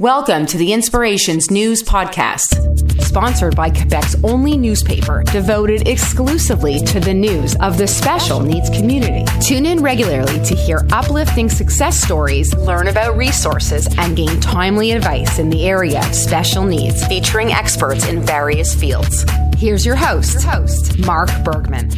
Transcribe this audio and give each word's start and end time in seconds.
Welcome 0.00 0.46
to 0.46 0.58
the 0.58 0.72
Inspirations 0.72 1.52
News 1.52 1.80
Podcast, 1.80 3.00
sponsored 3.00 3.54
by 3.54 3.70
Quebec's 3.70 4.16
only 4.24 4.56
newspaper 4.56 5.22
devoted 5.30 5.86
exclusively 5.86 6.80
to 6.80 6.98
the 6.98 7.14
news 7.14 7.54
of 7.60 7.78
the 7.78 7.86
special 7.86 8.40
needs 8.40 8.68
community. 8.70 9.24
Tune 9.40 9.64
in 9.64 9.80
regularly 9.80 10.44
to 10.46 10.56
hear 10.56 10.84
uplifting 10.90 11.48
success 11.48 11.96
stories, 11.96 12.52
learn 12.56 12.88
about 12.88 13.16
resources, 13.16 13.86
and 13.96 14.16
gain 14.16 14.40
timely 14.40 14.90
advice 14.90 15.38
in 15.38 15.48
the 15.48 15.64
area 15.64 16.00
of 16.00 16.12
special 16.12 16.64
needs, 16.64 17.06
featuring 17.06 17.52
experts 17.52 18.08
in 18.08 18.20
various 18.20 18.74
fields. 18.74 19.24
Here's 19.56 19.86
your 19.86 19.94
host, 19.94 20.42
your 20.42 20.42
host 20.42 20.98
Mark 21.06 21.30
Bergman. 21.44 21.88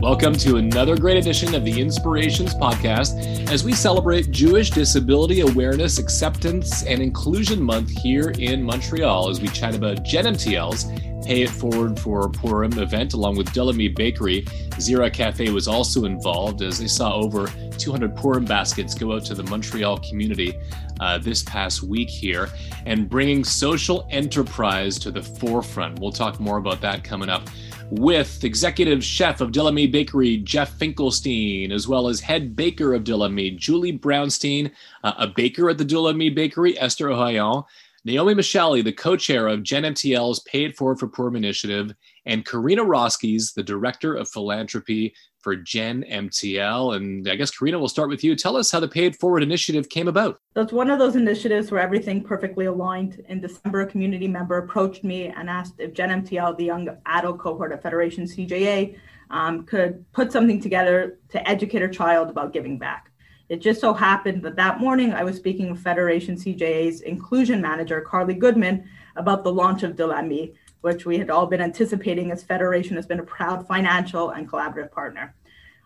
Welcome 0.00 0.34
to 0.34 0.58
another 0.58 0.96
great 0.96 1.16
edition 1.16 1.56
of 1.56 1.64
the 1.64 1.80
Inspirations 1.80 2.54
Podcast 2.54 3.50
as 3.50 3.64
we 3.64 3.72
celebrate 3.72 4.30
Jewish 4.30 4.70
Disability 4.70 5.40
Awareness, 5.40 5.98
Acceptance, 5.98 6.84
and 6.84 7.02
Inclusion 7.02 7.60
Month 7.60 7.90
here 7.90 8.30
in 8.38 8.62
Montreal 8.62 9.28
as 9.28 9.40
we 9.40 9.48
chat 9.48 9.74
about 9.74 10.04
GenMTL's 10.04 10.84
Pay 11.26 11.42
It 11.42 11.50
Forward 11.50 11.98
for 11.98 12.30
Purim 12.30 12.78
event 12.78 13.14
along 13.14 13.36
with 13.36 13.52
De 13.52 13.62
l'Ami 13.62 13.88
Bakery. 13.88 14.42
Zira 14.76 15.12
Cafe 15.12 15.50
was 15.50 15.66
also 15.66 16.04
involved 16.04 16.62
as 16.62 16.78
they 16.78 16.86
saw 16.86 17.16
over 17.16 17.48
200 17.76 18.14
Purim 18.14 18.44
baskets 18.44 18.94
go 18.94 19.14
out 19.14 19.24
to 19.24 19.34
the 19.34 19.42
Montreal 19.42 19.98
community 19.98 20.56
uh, 21.00 21.18
this 21.18 21.42
past 21.42 21.82
week 21.82 22.08
here 22.08 22.50
and 22.86 23.10
bringing 23.10 23.42
social 23.42 24.06
enterprise 24.10 24.96
to 25.00 25.10
the 25.10 25.22
forefront. 25.22 25.98
We'll 25.98 26.12
talk 26.12 26.38
more 26.38 26.58
about 26.58 26.80
that 26.82 27.02
coming 27.02 27.28
up 27.28 27.48
with 27.90 28.44
executive 28.44 29.02
chef 29.02 29.40
of 29.40 29.52
De 29.52 29.62
l'Ami 29.62 29.86
Bakery, 29.86 30.38
Jeff 30.38 30.78
Finkelstein, 30.78 31.72
as 31.72 31.88
well 31.88 32.08
as 32.08 32.20
head 32.20 32.54
baker 32.54 32.92
of 32.94 33.04
De 33.04 33.16
l'Ami, 33.16 33.52
Julie 33.52 33.98
Brownstein, 33.98 34.70
uh, 35.04 35.14
a 35.18 35.26
baker 35.26 35.70
at 35.70 35.78
the 35.78 35.84
De 35.84 35.98
l'Ami 35.98 36.30
Bakery, 36.30 36.78
Esther 36.78 37.08
Ohayon, 37.08 37.64
Naomi 38.04 38.34
Michelli, 38.34 38.82
the 38.84 38.92
co-chair 38.92 39.48
of 39.48 39.60
GenMTL's 39.60 40.40
Pay 40.40 40.64
It 40.64 40.76
Forward 40.76 40.98
for 40.98 41.08
Purim 41.08 41.36
initiative, 41.36 41.94
and 42.26 42.44
Karina 42.44 42.84
Roskies, 42.84 43.54
the 43.54 43.62
director 43.62 44.14
of 44.14 44.30
philanthropy 44.30 45.14
for 45.40 45.56
Gen 45.56 46.04
MTL. 46.10 46.96
And 46.96 47.28
I 47.28 47.36
guess, 47.36 47.50
Karina, 47.50 47.78
we'll 47.78 47.88
start 47.88 48.08
with 48.08 48.24
you. 48.24 48.34
Tell 48.36 48.56
us 48.56 48.70
how 48.70 48.80
the 48.80 48.88
Pay 48.88 49.06
It 49.06 49.16
Forward 49.16 49.42
initiative 49.42 49.88
came 49.88 50.08
about. 50.08 50.40
It's 50.56 50.72
one 50.72 50.90
of 50.90 50.98
those 50.98 51.16
initiatives 51.16 51.70
where 51.70 51.80
everything 51.80 52.22
perfectly 52.22 52.66
aligned. 52.66 53.24
In 53.28 53.40
December, 53.40 53.82
a 53.82 53.86
community 53.86 54.28
member 54.28 54.58
approached 54.58 55.04
me 55.04 55.28
and 55.28 55.48
asked 55.48 55.74
if 55.78 55.94
Gen 55.94 56.22
MTL, 56.22 56.56
the 56.56 56.64
young 56.64 56.88
adult 57.06 57.38
cohort 57.38 57.72
at 57.72 57.82
Federation 57.82 58.24
CJA, 58.24 58.96
um, 59.30 59.64
could 59.64 60.10
put 60.12 60.32
something 60.32 60.60
together 60.60 61.18
to 61.30 61.48
educate 61.48 61.82
her 61.82 61.88
child 61.88 62.30
about 62.30 62.52
giving 62.52 62.78
back. 62.78 63.12
It 63.48 63.60
just 63.60 63.80
so 63.80 63.94
happened 63.94 64.42
that 64.42 64.56
that 64.56 64.78
morning 64.78 65.14
I 65.14 65.24
was 65.24 65.36
speaking 65.36 65.70
with 65.70 65.80
Federation 65.80 66.36
CJA's 66.36 67.00
inclusion 67.00 67.62
manager, 67.62 68.00
Carly 68.02 68.34
Goodman, 68.34 68.88
about 69.16 69.42
the 69.42 69.52
launch 69.52 69.82
of 69.82 69.96
De 69.96 70.06
l'Ami, 70.06 70.54
which 70.80 71.04
we 71.04 71.18
had 71.18 71.30
all 71.30 71.46
been 71.46 71.60
anticipating 71.60 72.30
as 72.30 72.42
Federation 72.42 72.96
has 72.96 73.06
been 73.06 73.20
a 73.20 73.24
proud 73.24 73.66
financial 73.66 74.30
and 74.30 74.48
collaborative 74.48 74.90
partner. 74.90 75.34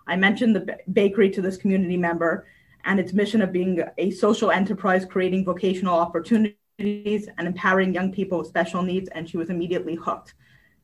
I 0.07 0.17
mentioned 0.17 0.57
the 0.57 0.79
bakery 0.93 1.31
to 1.31 1.43
this 1.43 1.57
community 1.57 1.97
member 1.97 2.47
and 2.85 2.99
its 2.99 3.13
mission 3.13 3.43
of 3.43 3.53
being 3.53 3.83
a 3.99 4.11
social 4.11 4.51
enterprise 4.51 5.05
creating 5.05 5.45
vocational 5.45 5.99
opportunities 5.99 6.57
and 6.79 7.47
empowering 7.47 7.95
young 7.95 8.13
people 8.13 8.39
with 8.39 8.49
special 8.49 8.83
needs, 8.83 9.09
and 9.11 9.29
she 9.29 9.37
was 9.37 9.51
immediately 9.51 9.95
hooked. 9.95 10.35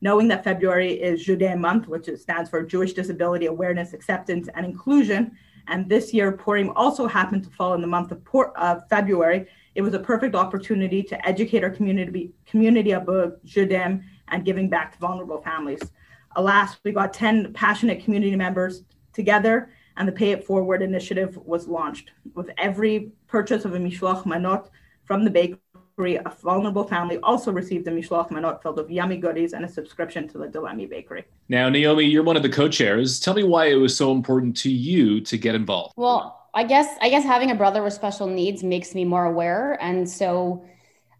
Knowing 0.01 0.29
that 0.29 0.45
February 0.45 0.93
is 0.93 1.25
JDAIM 1.25 1.59
month, 1.59 1.87
which 1.87 2.09
stands 2.17 2.49
for 2.49 2.63
Jewish 2.63 2.93
Disability 2.93 3.47
Awareness, 3.47 3.93
Acceptance, 3.93 4.47
and 4.55 4.65
Inclusion, 4.65 5.37
and 5.67 5.89
this 5.89 6.13
year 6.13 6.31
Purim 6.31 6.69
also 6.71 7.05
happened 7.05 7.43
to 7.43 7.49
fall 7.49 7.73
in 7.73 7.81
the 7.81 7.87
month 7.87 8.11
of, 8.11 8.23
Por- 8.23 8.53
uh, 8.55 8.79
February, 8.89 9.47
it 9.75 9.81
was 9.81 9.93
a 9.93 9.99
perfect 9.99 10.35
opportunity 10.35 11.03
to 11.03 11.27
educate 11.27 11.63
our 11.63 11.69
community 11.69 12.33
community 12.45 12.91
about 12.91 13.43
JDAIM 13.45 14.03
and 14.29 14.45
giving 14.45 14.69
back 14.69 14.93
to 14.93 14.99
vulnerable 14.99 15.41
families. 15.41 15.81
Alas, 16.35 16.77
we 16.83 16.91
got 16.91 17.13
10 17.13 17.53
passionate 17.53 18.03
community 18.03 18.35
members 18.35 18.83
together 19.13 19.69
and 19.97 20.07
the 20.07 20.11
Pay 20.11 20.31
It 20.31 20.45
Forward 20.45 20.81
initiative 20.81 21.37
was 21.37 21.67
launched. 21.67 22.11
With 22.33 22.49
every 22.57 23.11
purchase 23.27 23.65
of 23.65 23.73
a 23.75 23.77
Mishloach 23.77 24.23
Manot 24.23 24.69
from 25.03 25.25
the 25.25 25.29
bakery, 25.29 26.15
a 26.15 26.33
vulnerable 26.41 26.85
family 26.85 27.17
also 27.21 27.51
received 27.51 27.87
a 27.87 27.91
Mishloach 27.91 28.29
Manot 28.29 28.61
filled 28.63 28.77
with 28.77 28.89
yummy 28.89 29.17
goodies 29.17 29.51
and 29.53 29.65
a 29.65 29.67
subscription 29.67 30.27
to 30.29 30.37
the 30.37 30.47
De 30.47 30.61
l'Ami 30.61 30.85
Bakery. 30.85 31.25
Now, 31.49 31.67
Naomi, 31.67 32.05
you're 32.05 32.23
one 32.23 32.37
of 32.37 32.43
the 32.43 32.49
co-chairs. 32.49 33.19
Tell 33.19 33.33
me 33.33 33.43
why 33.43 33.65
it 33.65 33.75
was 33.75 33.95
so 33.95 34.13
important 34.13 34.55
to 34.57 34.71
you 34.71 35.19
to 35.21 35.37
get 35.37 35.53
involved. 35.53 35.93
Well, 35.97 36.38
I 36.59 36.63
guess 36.63 36.93
I 37.01 37.09
guess 37.09 37.23
having 37.23 37.51
a 37.51 37.55
brother 37.55 37.81
with 37.81 37.93
special 37.93 38.27
needs 38.27 38.63
makes 38.63 38.93
me 38.93 39.05
more 39.05 39.23
aware, 39.23 39.77
and 39.81 40.09
so 40.09 40.65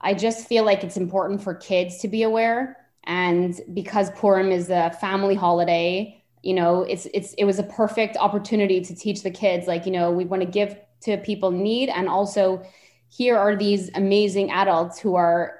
I 0.01 0.13
just 0.13 0.45
feel 0.49 0.65
like 0.65 0.83
it's 0.83 0.97
important 0.97 1.41
for 1.41 1.53
kids 1.55 1.99
to 1.99 2.09
be 2.09 2.23
aware. 2.23 2.75
And 3.05 3.57
because 3.73 4.11
Purim 4.11 4.51
is 4.51 4.69
a 4.69 4.91
family 4.99 5.35
holiday, 5.35 6.21
you 6.43 6.53
know, 6.53 6.83
it's 6.83 7.07
it's 7.13 7.33
it 7.35 7.45
was 7.45 7.57
a 7.57 7.63
perfect 7.63 8.17
opportunity 8.17 8.81
to 8.81 8.93
teach 8.93 9.23
the 9.23 9.31
kids, 9.31 9.65
like 9.65 9.85
you 9.85 9.93
know, 9.93 10.11
we 10.11 10.25
want 10.25 10.41
to 10.41 10.45
give 10.45 10.75
to 11.03 11.15
people 11.19 11.51
need, 11.51 11.87
and 11.87 12.09
also 12.09 12.61
here 13.07 13.37
are 13.37 13.55
these 13.55 13.89
amazing 13.95 14.51
adults 14.51 14.99
who 14.99 15.15
are, 15.15 15.57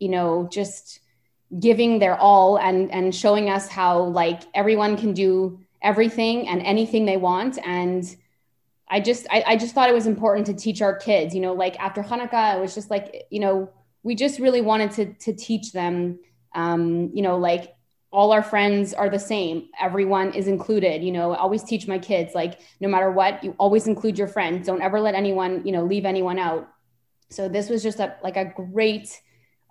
you 0.00 0.08
know, 0.08 0.48
just 0.50 0.98
giving 1.60 2.00
their 2.00 2.16
all 2.16 2.58
and 2.58 2.90
and 2.90 3.14
showing 3.14 3.48
us 3.48 3.68
how 3.68 4.02
like 4.06 4.42
everyone 4.54 4.96
can 4.96 5.12
do 5.14 5.60
everything 5.82 6.48
and 6.48 6.60
anything 6.62 7.04
they 7.04 7.16
want. 7.16 7.60
And 7.64 8.04
I 8.90 9.00
just 9.00 9.26
I, 9.30 9.44
I 9.46 9.56
just 9.56 9.74
thought 9.74 9.88
it 9.88 9.94
was 9.94 10.06
important 10.06 10.46
to 10.46 10.54
teach 10.54 10.82
our 10.82 10.96
kids, 10.96 11.34
you 11.34 11.40
know, 11.40 11.54
like 11.54 11.78
after 11.78 12.02
Hanukkah, 12.02 12.56
it 12.56 12.60
was 12.60 12.74
just 12.74 12.90
like, 12.90 13.26
you 13.30 13.40
know, 13.40 13.70
we 14.02 14.14
just 14.14 14.40
really 14.40 14.60
wanted 14.60 14.90
to 14.92 15.14
to 15.14 15.32
teach 15.32 15.72
them 15.72 16.18
um, 16.54 17.10
you 17.14 17.22
know, 17.22 17.38
like 17.38 17.74
all 18.12 18.32
our 18.32 18.42
friends 18.42 18.92
are 18.92 19.08
the 19.08 19.18
same. 19.18 19.68
Everyone 19.80 20.32
is 20.34 20.48
included. 20.48 21.02
You 21.02 21.12
know, 21.12 21.32
I 21.32 21.38
always 21.38 21.62
teach 21.62 21.86
my 21.86 21.98
kids 21.98 22.34
like 22.34 22.58
no 22.80 22.88
matter 22.88 23.10
what, 23.10 23.42
you 23.44 23.54
always 23.58 23.86
include 23.86 24.18
your 24.18 24.26
friends. 24.26 24.66
Don't 24.66 24.82
ever 24.82 25.00
let 25.00 25.14
anyone, 25.14 25.64
you 25.64 25.72
know, 25.72 25.84
leave 25.84 26.04
anyone 26.04 26.38
out. 26.38 26.68
So 27.30 27.48
this 27.48 27.68
was 27.68 27.82
just 27.82 28.00
a 28.00 28.16
like 28.22 28.36
a 28.36 28.44
great 28.44 29.20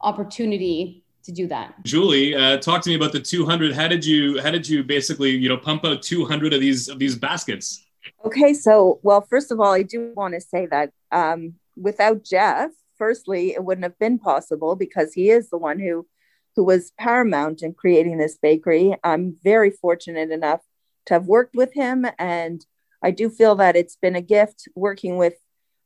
opportunity 0.02 1.04
to 1.24 1.34
do 1.34 1.48
that. 1.48 1.76
Julie, 1.84 2.34
uh, 2.34 2.58
talk 2.58 2.82
to 2.84 2.90
me 2.90 2.96
about 2.96 3.12
the 3.12 3.20
200. 3.20 3.74
How 3.74 3.90
did 3.90 4.06
you 4.06 4.42
how 4.42 4.52
did 4.52 4.68
you 4.68 4.84
basically 4.84 5.32
you 5.32 5.50
know 5.50 5.58
pump 5.58 5.84
out 5.84 6.02
200 6.02 6.54
of 6.54 6.62
these 6.62 6.88
of 6.88 6.98
these 6.98 7.18
baskets? 7.18 7.86
Okay, 8.26 8.54
so 8.54 9.00
well, 9.04 9.22
first 9.22 9.52
of 9.52 9.60
all, 9.60 9.74
I 9.74 9.84
do 9.84 10.14
want 10.16 10.34
to 10.34 10.42
say 10.42 10.66
that 10.68 10.92
um, 11.12 11.56
without 11.76 12.24
Jeff, 12.24 12.72
firstly, 12.98 13.54
it 13.54 13.64
wouldn't 13.64 13.84
have 13.84 13.98
been 14.00 14.20
possible 14.20 14.76
because 14.76 15.14
he 15.14 15.30
is 15.30 15.50
the 15.50 15.58
one 15.58 15.80
who 15.80 16.08
who 16.56 16.64
was 16.64 16.92
paramount 16.98 17.62
in 17.62 17.74
creating 17.74 18.18
this 18.18 18.38
bakery. 18.38 18.96
I'm 19.04 19.36
very 19.44 19.72
fortunate 19.72 20.32
enough 20.32 20.62
to 21.06 21.14
have 21.14 21.26
worked 21.26 21.56
with 21.56 21.74
him, 21.74 22.06
and 22.18 22.66
I 23.02 23.12
do 23.12 23.30
feel 23.30 23.56
that 23.56 23.76
it's 23.76 23.96
been 23.96 24.16
a 24.16 24.22
gift 24.22 24.68
working 24.76 25.18
with 25.18 25.36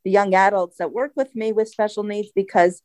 the 0.03 0.11
young 0.11 0.33
adults 0.33 0.77
that 0.77 0.91
work 0.91 1.13
with 1.15 1.35
me 1.35 1.51
with 1.51 1.69
special 1.69 2.03
needs 2.03 2.31
because 2.35 2.81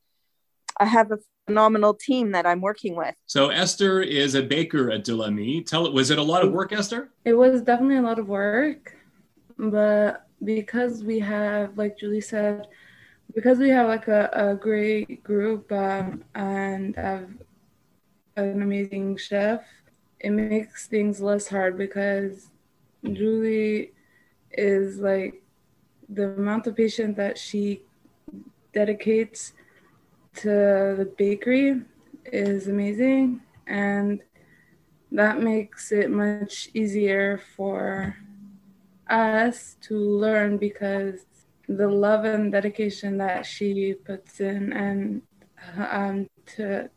I 0.78 0.84
have 0.84 1.10
a 1.10 1.18
phenomenal 1.46 1.94
team 1.94 2.32
that 2.32 2.46
I'm 2.46 2.60
working 2.60 2.94
with. 2.94 3.14
So 3.26 3.48
Esther 3.48 4.02
is 4.02 4.34
a 4.34 4.42
baker 4.42 4.90
at 4.90 5.02
De 5.04 5.14
l'Ami. 5.14 5.62
Tell 5.62 5.86
it 5.86 5.92
was 5.92 6.10
it 6.10 6.18
a 6.18 6.22
lot 6.22 6.44
of 6.44 6.52
work, 6.52 6.72
Esther? 6.72 7.10
It 7.24 7.32
was 7.32 7.62
definitely 7.62 7.96
a 7.96 8.02
lot 8.02 8.18
of 8.18 8.28
work 8.28 8.97
but 9.58 10.26
because 10.44 11.02
we 11.02 11.18
have 11.18 11.76
like 11.76 11.98
julie 11.98 12.20
said 12.20 12.68
because 13.34 13.58
we 13.58 13.68
have 13.68 13.88
like 13.88 14.08
a, 14.08 14.30
a 14.32 14.54
great 14.54 15.22
group 15.22 15.70
um, 15.72 16.24
and 16.34 16.96
have 16.96 17.28
an 18.36 18.62
amazing 18.62 19.16
chef 19.16 19.64
it 20.20 20.30
makes 20.30 20.86
things 20.86 21.20
less 21.20 21.48
hard 21.48 21.76
because 21.76 22.50
julie 23.12 23.92
is 24.52 24.98
like 24.98 25.42
the 26.08 26.24
amount 26.24 26.66
of 26.66 26.76
patience 26.76 27.16
that 27.16 27.36
she 27.36 27.82
dedicates 28.72 29.52
to 30.34 30.48
the 30.96 31.12
bakery 31.18 31.82
is 32.26 32.68
amazing 32.68 33.40
and 33.66 34.22
that 35.10 35.40
makes 35.40 35.90
it 35.90 36.10
much 36.10 36.68
easier 36.74 37.40
for 37.56 38.16
us 39.10 39.76
to 39.82 39.96
learn 39.96 40.58
because 40.58 41.26
the 41.68 41.88
love 41.88 42.24
and 42.24 42.50
dedication 42.50 43.18
that 43.18 43.44
she 43.44 43.94
puts 44.04 44.40
in 44.40 44.72
and 44.72 45.22
um, 45.90 46.28
to 46.56 46.88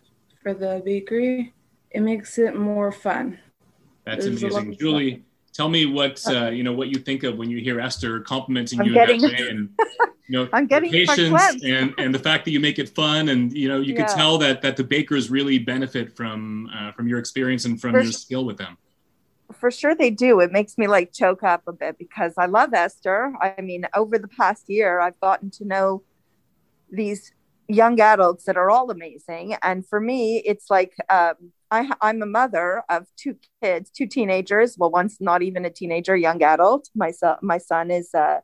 for 0.42 0.54
the 0.54 0.82
bakery, 0.84 1.54
it 1.92 2.02
makes 2.02 2.38
it 2.38 2.56
more 2.56 2.92
fun. 2.92 3.40
That's 4.06 4.26
There's 4.26 4.44
amazing, 4.44 4.78
Julie. 4.78 5.12
Fun. 5.12 5.24
Tell 5.54 5.70
me 5.70 5.86
what 5.86 6.26
uh, 6.28 6.50
you 6.50 6.64
know 6.64 6.74
what 6.74 6.88
you 6.88 7.00
think 7.00 7.24
of 7.24 7.38
when 7.38 7.50
you 7.50 7.60
hear 7.60 7.80
Esther 7.80 8.22
complimenting 8.22 8.80
I'm 8.80 8.88
you 8.88 8.94
getting, 8.94 9.22
that 9.22 9.32
way, 9.32 9.50
and 9.50 9.70
you 10.30 10.40
know 10.40 10.50
I'm 10.54 10.66
getting 10.66 10.90
patience 10.90 11.62
and 11.64 11.94
and 11.98 12.16
the 12.16 12.20
fact 12.20 12.46
that 12.46 12.52
you 12.52 12.62
make 12.62 12.80
it 12.80 12.90
fun, 12.90 13.30
and 13.30 13.52
you 13.52 13.68
know 13.68 13.82
you 13.82 13.94
yeah. 13.94 14.06
can 14.06 14.16
tell 14.16 14.38
that 14.38 14.62
that 14.62 14.78
the 14.78 14.84
bakers 14.84 15.30
really 15.30 15.60
benefit 15.60 16.16
from 16.16 16.70
uh, 16.74 16.94
from 16.94 17.08
your 17.08 17.20
experience 17.20 17.66
and 17.66 17.82
from 17.82 17.92
for 17.92 18.02
your 18.02 18.14
skill 18.14 18.46
with 18.46 18.58
them 18.58 18.78
for 19.62 19.72
sure 19.72 19.96
they 19.96 20.10
do. 20.10 20.40
It 20.40 20.52
makes 20.52 20.78
me 20.78 20.88
like 20.88 21.14
choke 21.14 21.44
up 21.44 21.62
a 21.68 21.72
bit 21.72 21.98
because 22.00 22.34
I 22.38 22.48
love 22.48 22.74
Esther. 22.74 23.32
I 23.40 23.62
mean, 23.62 23.86
over 23.96 24.18
the 24.18 24.28
past 24.28 24.66
year, 24.68 25.00
I've 25.00 25.20
gotten 25.22 25.52
to 25.52 25.66
know 25.66 26.04
these 26.92 27.32
young 27.68 28.02
adults 28.02 28.46
that 28.46 28.58
are 28.58 28.72
all 28.72 28.90
amazing. 28.90 29.56
And 29.62 29.88
for 29.88 30.00
me, 30.00 30.42
it's 30.46 30.70
like 30.70 30.94
um, 31.10 31.36
I, 31.70 31.90
I'm 32.02 32.24
a 32.24 32.26
mother 32.26 32.84
of 32.90 33.06
two 33.16 33.38
kids, 33.62 33.92
two 33.92 34.08
teenagers. 34.08 34.78
Well, 34.78 34.90
one's 34.90 35.18
not 35.22 35.44
even 35.44 35.64
a 35.64 35.70
teenager, 35.70 36.18
young 36.18 36.42
adult. 36.42 36.90
My 36.96 37.12
son, 37.12 37.38
my 37.44 37.60
son 37.60 37.92
is 37.92 38.14
uh, 38.16 38.40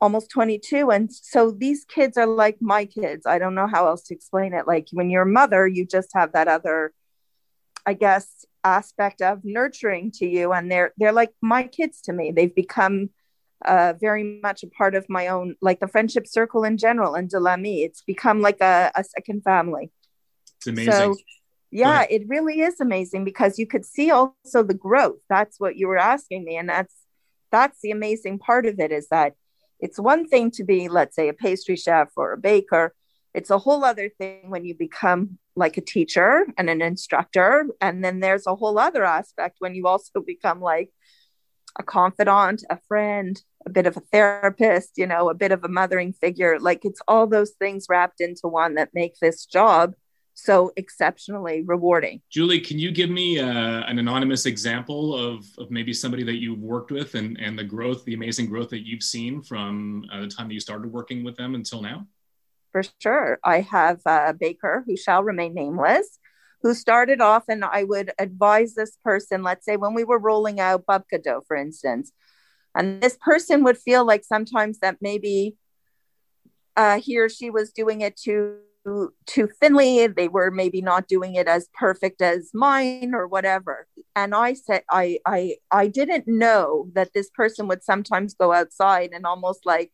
almost 0.00 0.28
22, 0.30 0.90
and 0.90 1.10
so 1.12 1.52
these 1.52 1.84
kids 1.84 2.18
are 2.18 2.26
like 2.26 2.58
my 2.60 2.84
kids. 2.84 3.26
I 3.26 3.38
don't 3.38 3.54
know 3.54 3.68
how 3.68 3.86
else 3.86 4.02
to 4.08 4.14
explain 4.14 4.52
it. 4.52 4.66
Like 4.66 4.88
when 4.92 5.08
you're 5.08 5.22
a 5.22 5.26
mother, 5.40 5.68
you 5.68 5.86
just 5.86 6.10
have 6.14 6.32
that 6.32 6.48
other, 6.48 6.92
I 7.86 7.94
guess, 7.94 8.44
aspect 8.64 9.22
of 9.22 9.40
nurturing 9.44 10.10
to 10.12 10.26
you, 10.26 10.52
and 10.52 10.70
they're 10.70 10.92
they're 10.96 11.12
like 11.12 11.32
my 11.40 11.64
kids 11.64 12.00
to 12.02 12.12
me. 12.12 12.32
They've 12.32 12.54
become 12.54 13.10
uh, 13.64 13.94
very 14.00 14.40
much 14.42 14.62
a 14.62 14.68
part 14.68 14.94
of 14.94 15.08
my 15.08 15.28
own, 15.28 15.56
like 15.60 15.80
the 15.80 15.88
friendship 15.88 16.26
circle 16.26 16.64
in 16.64 16.76
general 16.76 17.14
and 17.14 17.28
De 17.28 17.38
L'Ami. 17.38 17.82
It's 17.82 18.02
become 18.02 18.40
like 18.40 18.60
a, 18.60 18.90
a 18.94 19.04
second 19.04 19.42
family. 19.42 19.90
It's 20.58 20.66
amazing. 20.66 20.92
So, 20.92 21.16
yeah, 21.70 22.04
it 22.10 22.24
really 22.28 22.60
is 22.60 22.80
amazing 22.80 23.24
because 23.24 23.58
you 23.58 23.66
could 23.66 23.84
see 23.84 24.10
also 24.10 24.62
the 24.62 24.74
growth. 24.74 25.20
That's 25.28 25.58
what 25.58 25.76
you 25.76 25.88
were 25.88 25.98
asking 25.98 26.44
me. 26.44 26.56
And 26.56 26.68
that's, 26.68 26.94
that's 27.50 27.80
the 27.80 27.92
amazing 27.92 28.38
part 28.38 28.66
of 28.66 28.78
it 28.78 28.92
is 28.92 29.08
that 29.08 29.34
it's 29.80 29.98
one 29.98 30.28
thing 30.28 30.50
to 30.52 30.64
be, 30.64 30.88
let's 30.88 31.16
say, 31.16 31.28
a 31.28 31.32
pastry 31.32 31.76
chef 31.76 32.08
or 32.16 32.32
a 32.32 32.38
baker. 32.38 32.94
It's 33.34 33.50
a 33.50 33.58
whole 33.58 33.84
other 33.84 34.08
thing 34.08 34.50
when 34.50 34.64
you 34.64 34.74
become 34.74 35.38
like 35.56 35.76
a 35.76 35.82
teacher 35.82 36.46
and 36.58 36.68
an 36.68 36.82
instructor. 36.82 37.66
And 37.80 38.04
then 38.04 38.20
there's 38.20 38.46
a 38.46 38.54
whole 38.54 38.78
other 38.78 39.04
aspect 39.04 39.56
when 39.58 39.74
you 39.74 39.86
also 39.86 40.20
become 40.26 40.60
like 40.60 40.90
a 41.78 41.82
confidant, 41.82 42.64
a 42.68 42.78
friend, 42.86 43.40
a 43.64 43.70
bit 43.70 43.86
of 43.86 43.96
a 43.96 44.02
therapist, 44.12 44.92
you 44.96 45.06
know, 45.06 45.30
a 45.30 45.34
bit 45.34 45.52
of 45.52 45.64
a 45.64 45.68
mothering 45.68 46.12
figure. 46.12 46.58
Like 46.58 46.84
it's 46.84 47.00
all 47.08 47.26
those 47.26 47.52
things 47.52 47.86
wrapped 47.88 48.20
into 48.20 48.48
one 48.48 48.74
that 48.74 48.90
make 48.92 49.18
this 49.20 49.46
job 49.46 49.94
so 50.34 50.72
exceptionally 50.76 51.62
rewarding. 51.62 52.20
Julie, 52.30 52.60
can 52.60 52.78
you 52.78 52.90
give 52.90 53.10
me 53.10 53.38
uh, 53.38 53.82
an 53.86 53.98
anonymous 53.98 54.46
example 54.46 55.14
of, 55.14 55.44
of 55.58 55.70
maybe 55.70 55.92
somebody 55.92 56.24
that 56.24 56.40
you've 56.40 56.58
worked 56.58 56.90
with 56.90 57.14
and, 57.14 57.38
and 57.38 57.58
the 57.58 57.64
growth, 57.64 58.04
the 58.04 58.14
amazing 58.14 58.46
growth 58.46 58.70
that 58.70 58.86
you've 58.86 59.02
seen 59.02 59.42
from 59.42 60.04
uh, 60.12 60.22
the 60.22 60.28
time 60.28 60.48
that 60.48 60.54
you 60.54 60.60
started 60.60 60.90
working 60.90 61.22
with 61.22 61.36
them 61.36 61.54
until 61.54 61.82
now? 61.82 62.06
For 62.72 62.82
sure. 63.00 63.38
I 63.44 63.60
have 63.60 64.00
a 64.06 64.34
baker 64.34 64.82
who 64.86 64.96
shall 64.96 65.22
remain 65.22 65.54
nameless 65.54 66.18
who 66.62 66.74
started 66.74 67.20
off, 67.20 67.44
and 67.48 67.64
I 67.64 67.84
would 67.84 68.12
advise 68.18 68.74
this 68.74 68.96
person, 69.04 69.42
let's 69.42 69.64
say 69.64 69.76
when 69.76 69.94
we 69.94 70.04
were 70.04 70.18
rolling 70.18 70.60
out 70.60 70.86
babka 70.86 71.22
dough, 71.22 71.42
for 71.46 71.56
instance, 71.56 72.12
and 72.74 73.00
this 73.02 73.18
person 73.20 73.64
would 73.64 73.78
feel 73.78 74.06
like 74.06 74.24
sometimes 74.24 74.78
that 74.78 74.98
maybe 75.00 75.56
uh, 76.76 77.00
he 77.00 77.18
or 77.18 77.28
she 77.28 77.50
was 77.50 77.72
doing 77.72 78.00
it 78.00 78.16
too 78.16 78.58
too 79.26 79.48
thinly 79.60 80.08
they 80.08 80.26
were 80.26 80.50
maybe 80.50 80.82
not 80.82 81.06
doing 81.06 81.36
it 81.36 81.46
as 81.46 81.68
perfect 81.72 82.20
as 82.20 82.50
mine 82.52 83.12
or 83.14 83.28
whatever 83.28 83.86
and 84.16 84.34
i 84.34 84.52
said 84.52 84.82
i 84.90 85.20
i 85.24 85.54
i 85.70 85.86
didn't 85.86 86.24
know 86.26 86.88
that 86.92 87.12
this 87.14 87.30
person 87.30 87.68
would 87.68 87.84
sometimes 87.84 88.34
go 88.34 88.52
outside 88.52 89.10
and 89.12 89.24
almost 89.24 89.64
like 89.64 89.92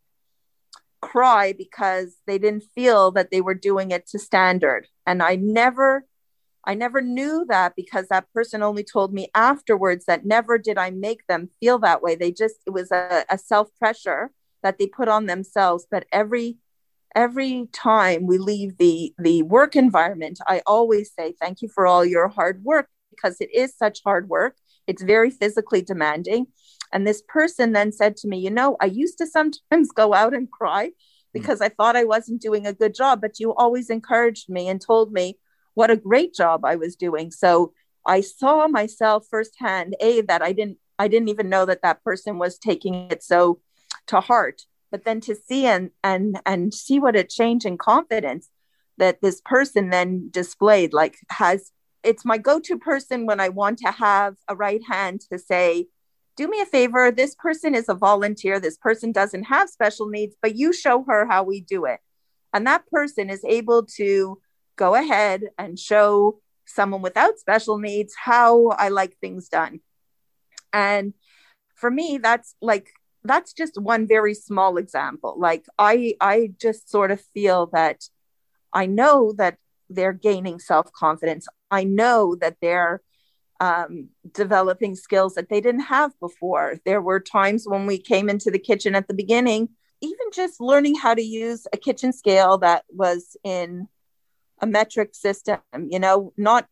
cry 1.00 1.52
because 1.52 2.16
they 2.26 2.38
didn't 2.38 2.64
feel 2.74 3.10
that 3.10 3.30
they 3.30 3.40
were 3.40 3.54
doing 3.54 3.90
it 3.90 4.06
to 4.06 4.18
standard 4.18 4.86
and 5.06 5.22
i 5.22 5.36
never 5.36 6.04
I 6.68 6.74
never 6.74 7.00
knew 7.00 7.46
that 7.48 7.74
because 7.76 8.08
that 8.08 8.30
person 8.34 8.62
only 8.62 8.84
told 8.84 9.14
me 9.14 9.30
afterwards 9.34 10.04
that 10.04 10.26
never 10.26 10.58
did 10.58 10.76
I 10.76 10.90
make 10.90 11.26
them 11.26 11.48
feel 11.60 11.78
that 11.78 12.02
way. 12.02 12.14
They 12.14 12.30
just, 12.30 12.56
it 12.66 12.70
was 12.70 12.92
a, 12.92 13.24
a 13.30 13.38
self 13.38 13.68
pressure 13.78 14.32
that 14.62 14.76
they 14.78 14.86
put 14.86 15.08
on 15.08 15.24
themselves. 15.24 15.86
But 15.90 16.04
every, 16.12 16.58
every 17.14 17.68
time 17.72 18.26
we 18.26 18.36
leave 18.36 18.76
the, 18.76 19.14
the 19.18 19.42
work 19.44 19.76
environment, 19.76 20.40
I 20.46 20.60
always 20.66 21.10
say, 21.18 21.34
thank 21.40 21.62
you 21.62 21.68
for 21.68 21.86
all 21.86 22.04
your 22.04 22.28
hard 22.28 22.62
work 22.62 22.90
because 23.10 23.40
it 23.40 23.48
is 23.54 23.74
such 23.74 24.02
hard 24.04 24.28
work. 24.28 24.56
It's 24.86 25.02
very 25.02 25.30
physically 25.30 25.80
demanding. 25.80 26.48
And 26.92 27.06
this 27.06 27.22
person 27.28 27.72
then 27.72 27.92
said 27.92 28.16
to 28.18 28.28
me, 28.28 28.38
you 28.38 28.50
know, 28.50 28.76
I 28.80 28.86
used 28.86 29.18
to 29.18 29.26
sometimes 29.26 29.90
go 29.94 30.14
out 30.14 30.34
and 30.34 30.50
cry 30.50 30.86
hmm. 30.86 30.90
because 31.32 31.60
I 31.60 31.68
thought 31.68 31.96
I 31.96 32.04
wasn't 32.04 32.42
doing 32.42 32.66
a 32.66 32.72
good 32.72 32.94
job, 32.94 33.20
but 33.20 33.38
you 33.38 33.54
always 33.54 33.90
encouraged 33.90 34.48
me 34.48 34.68
and 34.68 34.80
told 34.80 35.12
me, 35.12 35.38
what 35.74 35.90
a 35.90 35.96
great 35.96 36.34
job 36.34 36.64
I 36.64 36.74
was 36.74 36.96
doing. 36.96 37.30
So 37.30 37.72
I 38.06 38.20
saw 38.20 38.66
myself 38.66 39.26
firsthand, 39.30 39.94
a 40.00 40.22
that 40.22 40.42
I 40.42 40.52
didn't 40.52 40.78
I 40.98 41.06
didn't 41.06 41.28
even 41.28 41.48
know 41.48 41.64
that 41.66 41.82
that 41.82 42.02
person 42.02 42.38
was 42.38 42.58
taking 42.58 42.94
it 43.12 43.22
so 43.22 43.60
to 44.08 44.20
heart, 44.20 44.62
but 44.90 45.04
then 45.04 45.20
to 45.22 45.36
see 45.36 45.66
and 45.66 45.90
and 46.02 46.40
and 46.44 46.74
see 46.74 46.98
what 46.98 47.14
a 47.14 47.22
change 47.22 47.64
in 47.64 47.78
confidence 47.78 48.48
that 48.96 49.22
this 49.22 49.40
person 49.44 49.90
then 49.90 50.28
displayed 50.30 50.92
like 50.92 51.16
has 51.30 51.70
it's 52.02 52.24
my 52.24 52.38
go-to 52.38 52.78
person 52.78 53.26
when 53.26 53.40
I 53.40 53.48
want 53.48 53.78
to 53.78 53.90
have 53.90 54.36
a 54.48 54.56
right 54.56 54.82
hand 54.88 55.20
to 55.30 55.38
say 55.38 55.86
do 56.38 56.48
me 56.48 56.60
a 56.62 56.66
favor 56.66 57.10
this 57.10 57.34
person 57.34 57.74
is 57.74 57.88
a 57.90 57.94
volunteer 57.94 58.58
this 58.58 58.78
person 58.78 59.12
doesn't 59.12 59.44
have 59.44 59.68
special 59.68 60.08
needs 60.08 60.34
but 60.40 60.56
you 60.56 60.72
show 60.72 61.04
her 61.06 61.26
how 61.26 61.42
we 61.42 61.60
do 61.60 61.84
it 61.84 62.00
and 62.54 62.66
that 62.66 62.86
person 62.86 63.28
is 63.28 63.44
able 63.44 63.84
to 63.84 64.40
go 64.76 64.94
ahead 64.94 65.42
and 65.58 65.78
show 65.78 66.40
someone 66.64 67.02
without 67.02 67.38
special 67.38 67.78
needs 67.78 68.14
how 68.14 68.68
I 68.68 68.88
like 68.88 69.16
things 69.18 69.48
done. 69.48 69.80
And 70.72 71.14
for 71.74 71.90
me, 71.90 72.18
that's 72.22 72.54
like, 72.60 72.90
that's 73.24 73.52
just 73.52 73.80
one 73.80 74.06
very 74.06 74.34
small 74.34 74.76
example. 74.76 75.34
Like 75.38 75.66
I, 75.78 76.14
I 76.20 76.52
just 76.60 76.90
sort 76.90 77.10
of 77.10 77.20
feel 77.34 77.66
that 77.72 78.04
I 78.72 78.86
know 78.86 79.34
that 79.38 79.58
they're 79.90 80.12
gaining 80.12 80.58
self 80.58 80.92
confidence. 80.92 81.48
I 81.70 81.84
know 81.84 82.36
that 82.36 82.56
they're 82.60 83.02
um, 83.60 84.08
developing 84.32 84.94
skills 84.94 85.34
that 85.34 85.48
they 85.48 85.60
didn't 85.60 85.82
have 85.82 86.18
before. 86.20 86.76
There 86.84 87.02
were 87.02 87.20
times 87.20 87.66
when 87.66 87.86
we 87.86 87.98
came 87.98 88.28
into 88.28 88.50
the 88.50 88.58
kitchen 88.58 88.94
at 88.94 89.08
the 89.08 89.14
beginning, 89.14 89.70
even 90.00 90.26
just 90.32 90.60
learning 90.60 90.94
how 90.94 91.14
to 91.14 91.22
use 91.22 91.66
a 91.72 91.76
kitchen 91.76 92.12
scale 92.12 92.58
that 92.58 92.84
was 92.90 93.36
in 93.42 93.88
a 94.60 94.66
metric 94.66 95.14
system 95.14 95.60
you 95.88 96.00
know 96.00 96.32
not 96.36 96.66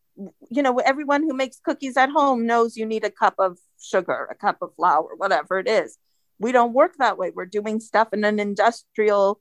you 0.50 0.62
know 0.62 0.78
everyone 0.78 1.22
who 1.22 1.34
makes 1.34 1.60
cookies 1.64 1.96
at 1.96 2.10
home 2.10 2.46
knows 2.46 2.76
you 2.76 2.86
need 2.86 3.04
a 3.04 3.10
cup 3.10 3.34
of 3.38 3.58
sugar 3.80 4.26
a 4.30 4.34
cup 4.34 4.58
of 4.62 4.74
flour 4.74 5.14
whatever 5.16 5.58
it 5.58 5.68
is. 5.68 5.98
We 6.38 6.52
don't 6.52 6.74
work 6.74 6.96
that 6.98 7.16
way. 7.16 7.32
We're 7.34 7.46
doing 7.46 7.80
stuff 7.80 8.08
in 8.12 8.24
an 8.24 8.38
industrial 8.38 9.40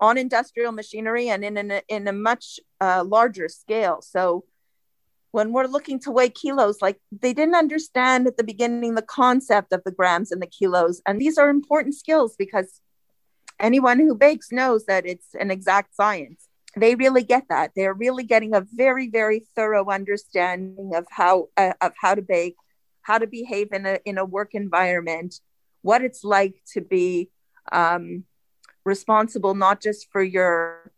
on 0.00 0.18
industrial 0.18 0.72
machinery 0.72 1.28
and 1.28 1.44
in 1.44 1.70
a, 1.70 1.82
in 1.88 2.08
a 2.08 2.12
much 2.12 2.58
uh, 2.80 3.04
larger 3.06 3.48
scale. 3.48 4.00
So 4.02 4.44
when 5.32 5.52
we're 5.52 5.66
looking 5.66 5.98
to 6.00 6.10
weigh 6.10 6.28
kilos 6.28 6.80
like 6.80 6.98
they 7.10 7.32
didn't 7.32 7.54
understand 7.54 8.26
at 8.26 8.36
the 8.36 8.44
beginning 8.44 8.94
the 8.94 9.02
concept 9.02 9.72
of 9.72 9.82
the 9.84 9.90
grams 9.90 10.30
and 10.30 10.40
the 10.40 10.46
kilos. 10.46 11.02
And 11.06 11.20
these 11.20 11.38
are 11.38 11.48
important 11.48 11.94
skills 11.94 12.36
because 12.38 12.80
anyone 13.58 13.98
who 13.98 14.14
bakes 14.14 14.52
knows 14.52 14.84
that 14.86 15.06
it's 15.06 15.34
an 15.34 15.50
exact 15.50 15.94
science. 15.94 16.48
They 16.76 16.94
really 16.94 17.22
get 17.22 17.44
that. 17.48 17.72
They're 17.74 17.94
really 17.94 18.24
getting 18.24 18.54
a 18.54 18.66
very 18.72 19.08
very 19.08 19.44
thorough 19.56 19.90
understanding 19.90 20.92
of 20.94 21.06
how 21.10 21.48
uh, 21.56 21.72
of 21.80 21.92
how 22.00 22.14
to 22.14 22.22
bake 22.22 22.56
how 23.02 23.18
to 23.18 23.26
behave 23.26 23.72
in 23.72 23.84
a 23.84 23.98
in 24.04 24.16
a 24.16 24.24
work 24.24 24.54
environment 24.54 25.40
what 25.82 26.02
it's 26.02 26.22
like 26.22 26.54
to 26.72 26.80
be 26.80 27.28
um, 27.72 28.24
responsible 28.84 29.54
not 29.54 29.80
just 29.80 30.10
for 30.10 30.22
your 30.22 30.91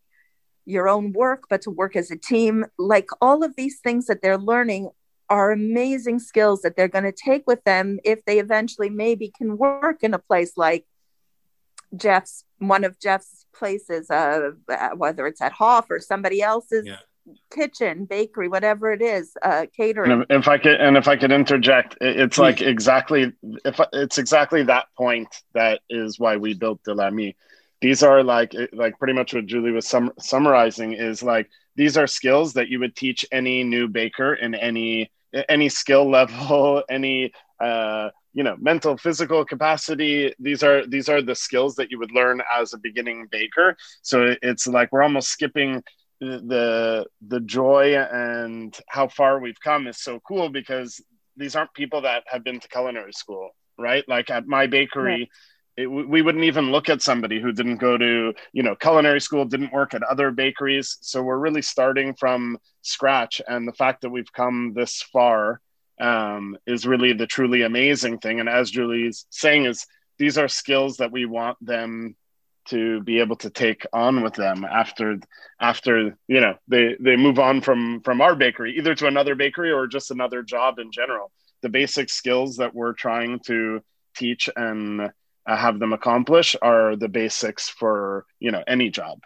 your 0.65 0.89
own 0.89 1.13
work 1.13 1.43
but 1.49 1.61
to 1.61 1.69
work 1.69 1.95
as 1.95 2.11
a 2.11 2.15
team 2.15 2.65
like 2.77 3.07
all 3.21 3.43
of 3.43 3.55
these 3.55 3.79
things 3.79 4.07
that 4.07 4.21
they're 4.21 4.37
learning 4.37 4.89
are 5.29 5.51
amazing 5.51 6.19
skills 6.19 6.61
that 6.61 6.75
they're 6.75 6.87
going 6.87 7.03
to 7.03 7.11
take 7.11 7.45
with 7.47 7.63
them 7.63 7.99
if 8.03 8.23
they 8.25 8.39
eventually 8.39 8.89
maybe 8.89 9.31
can 9.35 9.57
work 9.57 10.03
in 10.03 10.13
a 10.13 10.19
place 10.19 10.53
like 10.55 10.85
Jeff's 11.95 12.43
one 12.59 12.83
of 12.83 12.99
Jeff's 12.99 13.45
places, 13.53 14.09
uh, 14.09 14.51
whether 14.95 15.27
it's 15.27 15.41
at 15.41 15.51
Hof 15.51 15.89
or 15.89 15.99
somebody 15.99 16.41
else's 16.41 16.85
yeah. 16.85 16.97
kitchen, 17.53 18.05
bakery, 18.05 18.47
whatever 18.47 18.91
it 18.91 19.01
is, 19.01 19.35
uh, 19.41 19.65
catering. 19.75 20.11
And 20.11 20.25
if 20.29 20.47
I 20.47 20.57
could, 20.57 20.79
and 20.79 20.97
if 20.97 21.07
I 21.07 21.15
could 21.15 21.31
interject, 21.31 21.97
it's 22.01 22.37
like 22.37 22.61
exactly 22.61 23.33
if 23.63 23.79
it's 23.93 24.17
exactly 24.17 24.63
that 24.63 24.87
point 24.97 25.43
that 25.53 25.81
is 25.89 26.19
why 26.19 26.37
we 26.37 26.53
built 26.53 26.83
De 26.83 26.93
L'Ami. 26.93 27.35
These 27.85 28.01
are 28.01 28.23
like 28.23 28.51
like 28.73 28.97
pretty 28.97 29.13
much 29.13 29.35
what 29.35 29.45
Julie 29.45 29.71
was 29.71 29.87
sum- 29.87 30.11
summarizing 30.17 30.93
is 30.93 31.21
like 31.21 31.47
these 31.75 31.97
are 31.97 32.07
skills 32.07 32.53
that 32.53 32.67
you 32.67 32.79
would 32.79 32.95
teach 32.95 33.23
any 33.31 33.63
new 33.63 33.87
baker 33.87 34.33
in 34.33 34.55
any 34.55 35.11
any 35.49 35.69
skill 35.69 36.09
level, 36.17 36.81
any 36.89 37.31
uh, 37.59 38.09
you 38.33 38.43
know 38.43 38.55
mental 38.59 38.97
physical 38.97 39.45
capacity. 39.45 40.33
These 40.39 40.63
are 40.63 40.87
these 40.87 41.09
are 41.09 41.21
the 41.21 41.35
skills 41.35 41.75
that 41.75 41.91
you 41.91 41.99
would 41.99 42.11
learn 42.11 42.41
as 42.59 42.73
a 42.73 42.79
beginning 42.79 43.27
baker. 43.29 43.77
So 44.01 44.35
it's 44.41 44.65
like 44.65 44.91
we're 44.91 45.03
almost 45.03 45.29
skipping 45.29 45.83
the 46.19 47.05
the 47.27 47.39
joy 47.41 47.95
and 47.97 48.75
how 48.87 49.09
far 49.09 49.39
we've 49.39 49.59
come 49.59 49.85
is 49.85 50.01
so 50.01 50.19
cool 50.27 50.49
because 50.49 50.99
these 51.37 51.55
aren't 51.55 51.75
people 51.75 52.01
that 52.01 52.23
have 52.25 52.43
been 52.43 52.59
to 52.59 52.67
culinary 52.67 53.13
school 53.13 53.51
right? 53.77 54.05
Like 54.07 54.29
at 54.29 54.47
my 54.47 54.67
bakery 54.67 55.29
it, 55.77 55.87
we 55.87 56.21
wouldn't 56.21 56.45
even 56.45 56.71
look 56.71 56.89
at 56.89 57.01
somebody 57.01 57.41
who 57.41 57.51
didn't 57.51 57.77
go 57.77 57.97
to 57.97 58.33
you 58.53 58.63
know 58.63 58.75
culinary 58.75 59.21
school 59.21 59.45
didn't 59.45 59.73
work 59.73 59.93
at 59.93 60.03
other 60.03 60.31
bakeries. 60.31 60.97
So 61.01 61.21
we're 61.21 61.37
really 61.37 61.61
starting 61.61 62.13
from 62.13 62.57
scratch. 62.81 63.41
And 63.47 63.67
the 63.67 63.73
fact 63.73 64.01
that 64.01 64.09
we've 64.09 64.31
come 64.31 64.73
this 64.73 65.01
far 65.01 65.61
um, 65.99 66.57
is 66.65 66.87
really 66.87 67.13
the 67.13 67.27
truly 67.27 67.63
amazing 67.63 68.19
thing. 68.19 68.39
And 68.39 68.49
as 68.49 68.71
julie's 68.71 69.25
saying 69.29 69.65
is 69.65 69.85
these 70.17 70.37
are 70.37 70.47
skills 70.47 70.97
that 70.97 71.11
we 71.11 71.25
want 71.25 71.57
them 71.65 72.15
to 72.69 73.01
be 73.01 73.19
able 73.19 73.35
to 73.35 73.49
take 73.49 73.85
on 73.93 74.23
with 74.23 74.33
them 74.33 74.65
after 74.65 75.19
after 75.61 76.17
you 76.27 76.41
know 76.41 76.55
they 76.67 76.95
they 76.99 77.15
move 77.15 77.37
on 77.37 77.61
from 77.61 78.01
from 78.01 78.21
our 78.21 78.35
bakery 78.35 78.75
either 78.77 78.95
to 78.95 79.05
another 79.05 79.35
bakery 79.35 79.71
or 79.71 79.85
just 79.87 80.11
another 80.11 80.41
job 80.41 80.79
in 80.79 80.91
general. 80.91 81.31
The 81.61 81.69
basic 81.69 82.09
skills 82.09 82.57
that 82.57 82.73
we're 82.73 82.93
trying 82.93 83.39
to 83.47 83.81
teach 84.15 84.49
and 84.55 85.11
uh, 85.47 85.55
have 85.55 85.79
them 85.79 85.93
accomplish 85.93 86.55
are 86.61 86.95
the 86.95 87.07
basics 87.07 87.69
for 87.69 88.25
you 88.39 88.51
know 88.51 88.63
any 88.67 88.89
job. 88.89 89.19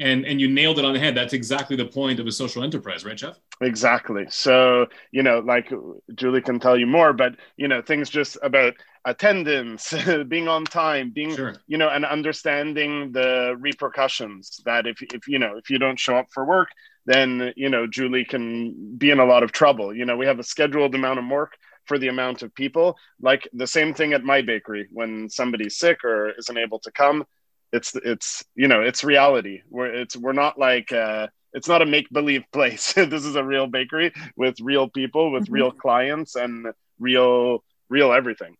And 0.00 0.24
and 0.24 0.40
you 0.40 0.48
nailed 0.48 0.78
it 0.78 0.84
on 0.84 0.94
the 0.94 0.98
head. 0.98 1.14
That's 1.14 1.34
exactly 1.34 1.76
the 1.76 1.86
point 1.86 2.18
of 2.18 2.26
a 2.26 2.32
social 2.32 2.62
enterprise 2.62 3.04
right 3.04 3.16
jeff? 3.16 3.38
Exactly. 3.60 4.26
So 4.28 4.86
you 5.10 5.22
know 5.22 5.40
like 5.40 5.72
julie 6.14 6.40
can 6.40 6.58
tell 6.58 6.78
you 6.78 6.86
more 6.86 7.12
but 7.12 7.36
you 7.56 7.68
know 7.68 7.82
things 7.82 8.10
just 8.10 8.36
about 8.42 8.74
attendance 9.04 9.92
being 10.28 10.48
on 10.48 10.64
time 10.64 11.10
being 11.10 11.34
sure. 11.34 11.54
you 11.66 11.76
know 11.76 11.88
and 11.88 12.04
understanding 12.04 13.10
the 13.12 13.56
repercussions 13.58 14.60
that 14.64 14.86
if 14.86 15.02
if 15.02 15.26
you 15.26 15.38
know 15.40 15.56
if 15.56 15.70
you 15.70 15.78
don't 15.78 15.98
show 15.98 16.16
up 16.16 16.28
for 16.32 16.44
work 16.44 16.68
then 17.06 17.52
you 17.56 17.68
know 17.68 17.86
julie 17.86 18.24
can 18.24 18.96
be 18.96 19.10
in 19.10 19.18
a 19.18 19.24
lot 19.24 19.42
of 19.42 19.52
trouble. 19.52 19.94
You 19.94 20.04
know 20.04 20.16
we 20.16 20.26
have 20.26 20.38
a 20.38 20.44
scheduled 20.44 20.94
amount 20.94 21.18
of 21.18 21.26
work 21.26 21.52
for 21.84 21.98
the 21.98 22.08
amount 22.08 22.42
of 22.42 22.54
people 22.54 22.96
like 23.20 23.48
the 23.52 23.66
same 23.66 23.92
thing 23.94 24.12
at 24.12 24.24
my 24.24 24.42
bakery 24.42 24.88
when 24.92 25.28
somebody's 25.28 25.76
sick 25.76 26.04
or 26.04 26.30
isn't 26.38 26.58
able 26.58 26.78
to 26.78 26.90
come 26.92 27.24
it's 27.72 27.94
it's 28.04 28.44
you 28.54 28.68
know 28.68 28.82
it's 28.82 29.04
reality 29.04 29.62
we're 29.68 29.92
it's 29.92 30.16
we're 30.16 30.32
not 30.32 30.58
like 30.58 30.92
uh 30.92 31.26
it's 31.52 31.68
not 31.68 31.82
a 31.82 31.86
make 31.86 32.10
believe 32.10 32.44
place 32.52 32.92
this 32.94 33.24
is 33.24 33.36
a 33.36 33.44
real 33.44 33.66
bakery 33.66 34.12
with 34.36 34.60
real 34.60 34.88
people 34.88 35.32
with 35.32 35.44
mm-hmm. 35.44 35.54
real 35.54 35.70
clients 35.70 36.36
and 36.36 36.66
real 36.98 37.62
real 37.88 38.12
everything 38.12 38.56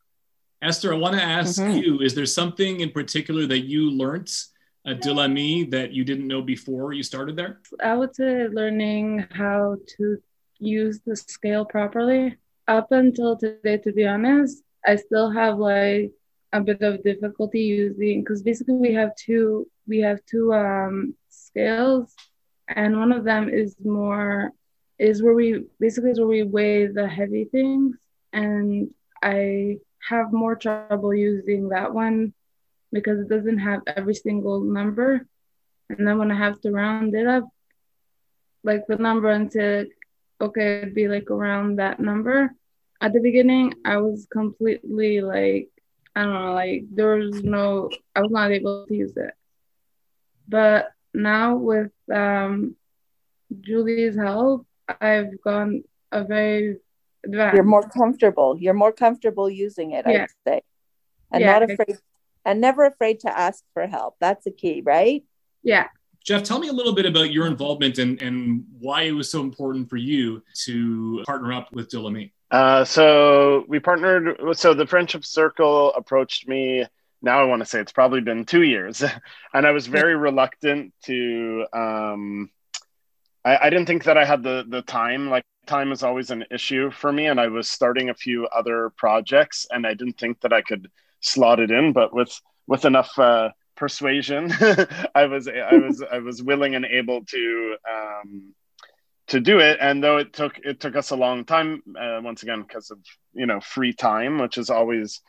Esther, 0.63 0.95
I 0.95 0.97
want 0.97 1.17
to 1.17 1.23
ask 1.23 1.61
mm-hmm. 1.61 1.77
you: 1.79 2.01
Is 2.01 2.15
there 2.15 2.25
something 2.25 2.81
in 2.81 2.91
particular 2.93 3.47
that 3.47 3.63
you 3.63 3.91
learned 3.91 4.31
at 4.87 5.01
De 5.01 5.13
l'Ami 5.13 5.65
that 5.65 5.93
you 5.93 6.05
didn't 6.05 6.29
know 6.29 6.41
before 6.41 6.93
you 6.93 7.03
started 7.03 7.35
there? 7.37 7.61
I 7.83 7.95
would 7.95 8.15
say 8.15 8.47
learning 8.47 9.27
how 9.33 9.77
to 9.97 10.23
use 10.59 11.01
the 11.05 11.17
scale 11.17 11.65
properly. 11.65 12.37
Up 12.69 12.93
until 12.93 13.37
today, 13.37 13.79
to 13.79 13.93
be 13.93 14.07
honest, 14.07 14.63
I 14.87 14.97
still 14.97 15.31
have 15.31 15.59
like 15.59 16.13
a 16.53 16.61
bit 16.61 16.81
of 16.83 17.03
difficulty 17.03 17.61
using 17.61 18.21
because 18.21 18.43
basically 18.43 18.75
we 18.75 18.95
have 18.95 19.15
two 19.17 19.69
we 19.87 20.01
have 20.01 20.25
two 20.27 20.53
um, 20.53 21.15
scales, 21.29 22.15
and 22.69 22.99
one 22.99 23.13
of 23.13 23.25
them 23.25 23.49
is 23.49 23.77
more 23.85 24.53
is 24.99 25.23
where 25.23 25.35
we 25.35 25.65
basically 25.81 26.11
is 26.11 26.19
where 26.21 26.29
we 26.29 26.43
weigh 26.45 26.87
the 26.87 27.09
heavy 27.09 27.45
things, 27.45 27.97
and 28.33 28.91
I 29.23 29.79
have 30.09 30.33
more 30.33 30.57
trouble 30.57 31.15
using 31.15 31.71
that 31.71 31.93
one 31.93 32.33
because 32.93 33.21
it 33.21 33.29
doesn't 33.29 33.59
have 33.59 33.81
every 33.87 34.15
single 34.15 34.61
number. 34.61 35.27
And 35.89 36.07
then 36.07 36.19
when 36.19 36.31
I 36.31 36.37
have 36.37 36.61
to 36.63 36.71
round 36.71 37.15
it 37.15 37.27
up, 37.27 37.49
like 38.63 38.87
the 38.87 38.97
number 38.97 39.31
until 39.31 39.87
okay, 40.41 40.79
it'd 40.79 40.95
be 40.95 41.09
like 41.09 41.31
around 41.31 41.79
that 41.79 42.01
number. 42.01 42.55
At 43.01 43.13
the 43.13 43.21
beginning, 43.21 43.75
I 43.85 43.99
was 43.99 44.27
completely 44.31 45.21
like, 45.21 45.69
I 46.15 46.23
don't 46.23 46.33
know, 46.33 46.55
like 46.55 46.85
there 46.93 47.17
was 47.17 47.43
no, 47.43 47.91
I 48.15 48.21
was 48.21 48.31
not 48.31 48.53
able 48.53 48.87
to 48.87 48.95
use 48.95 49.17
it. 49.17 49.33
But 50.49 50.91
now 51.15 51.57
with 51.57 51.93
um, 52.13 52.77
Julie's 53.61 54.17
help, 54.17 54.67
I've 55.01 55.41
gone 55.43 55.85
a 56.11 56.25
very 56.25 56.77
you're 57.25 57.63
more 57.63 57.89
comfortable. 57.89 58.59
You're 58.59 58.75
more 58.75 58.93
comfortable 58.93 59.49
using 59.49 59.93
it, 59.93 60.05
yeah. 60.09 60.25
I'd 60.25 60.31
say. 60.47 60.63
And 61.33 61.41
yeah. 61.41 61.53
not 61.53 61.71
afraid 61.71 61.99
and 62.45 62.61
never 62.61 62.85
afraid 62.85 63.21
to 63.21 63.39
ask 63.39 63.65
for 63.73 63.87
help. 63.87 64.17
That's 64.21 64.45
the 64.45 64.51
key, 64.51 64.83
right? 64.85 65.25
Yeah. 65.63 65.89
Jeff, 66.25 66.43
tell 66.43 66.59
me 66.59 66.69
a 66.69 66.73
little 66.73 66.95
bit 66.95 67.07
about 67.07 67.33
your 67.33 67.47
involvement 67.47 67.99
and, 67.99 68.21
and 68.23 68.65
why 68.79 69.03
it 69.03 69.13
was 69.13 69.31
so 69.31 69.41
important 69.41 69.91
for 69.91 69.97
you 69.97 70.43
to 70.65 71.23
partner 71.27 71.53
up 71.53 71.73
with 71.73 71.89
De 71.89 72.01
l'Ami. 72.01 72.33
Uh, 72.51 72.85
so 72.85 73.65
we 73.69 73.81
partnered. 73.81 74.39
So 74.57 74.75
the 74.75 74.87
Friendship 74.87 75.25
Circle 75.25 75.95
approached 75.95 76.47
me. 76.47 76.85
Now 77.23 77.41
I 77.41 77.45
want 77.45 77.61
to 77.61 77.67
say 77.67 77.81
it's 77.81 77.93
probably 77.93 78.21
been 78.21 78.45
two 78.45 78.63
years, 78.63 79.03
and 79.55 79.67
I 79.67 79.71
was 79.71 79.87
very 79.87 80.17
reluctant 80.29 80.93
to. 81.05 81.67
Um, 81.73 82.51
I, 83.45 83.67
I 83.67 83.71
didn't 83.71 83.87
think 83.87 84.05
that 84.05 84.19
I 84.19 84.25
had 84.25 84.43
the 84.43 84.65
the 84.69 84.83
time. 84.83 85.31
Like 85.31 85.45
time 85.67 85.93
is 85.93 86.03
always 86.03 86.31
an 86.31 86.45
issue 86.51 86.91
for 86.91 87.13
me 87.13 87.27
and 87.27 87.41
i 87.41 87.47
was 87.47 87.71
starting 87.71 88.11
a 88.11 88.15
few 88.15 88.47
other 88.47 88.91
projects 88.97 89.67
and 89.71 89.87
i 89.87 89.95
didn't 89.95 90.19
think 90.19 90.41
that 90.41 90.53
i 90.53 90.61
could 90.61 90.91
slot 91.21 91.61
it 91.61 91.71
in 91.71 91.93
but 91.93 92.13
with 92.13 92.41
with 92.67 92.85
enough 92.85 93.17
uh, 93.19 93.49
persuasion. 93.83 94.49
I 95.21 95.25
was 95.25 95.49
i 95.49 95.75
was 95.85 95.97
i 96.17 96.19
was 96.19 96.41
willing 96.41 96.77
and 96.77 96.85
able 96.85 97.25
to 97.35 97.77
um 97.95 98.55
to 99.27 99.41
do 99.41 99.59
it. 99.59 99.79
And 99.81 100.01
though 100.05 100.19
it 100.19 100.33
took 100.33 100.55
it 100.59 100.79
took 100.79 100.95
us 100.95 101.11
a 101.11 101.17
long 101.17 101.45
time 101.45 101.83
uh, 102.01 102.21
once 102.23 102.45
again 102.45 102.63
because 102.63 102.93
of 102.93 102.99
you 103.33 103.47
know 103.47 103.61
free 103.61 103.93
time 103.93 104.39
which 104.39 104.57
is 104.57 104.71
always 104.71 105.21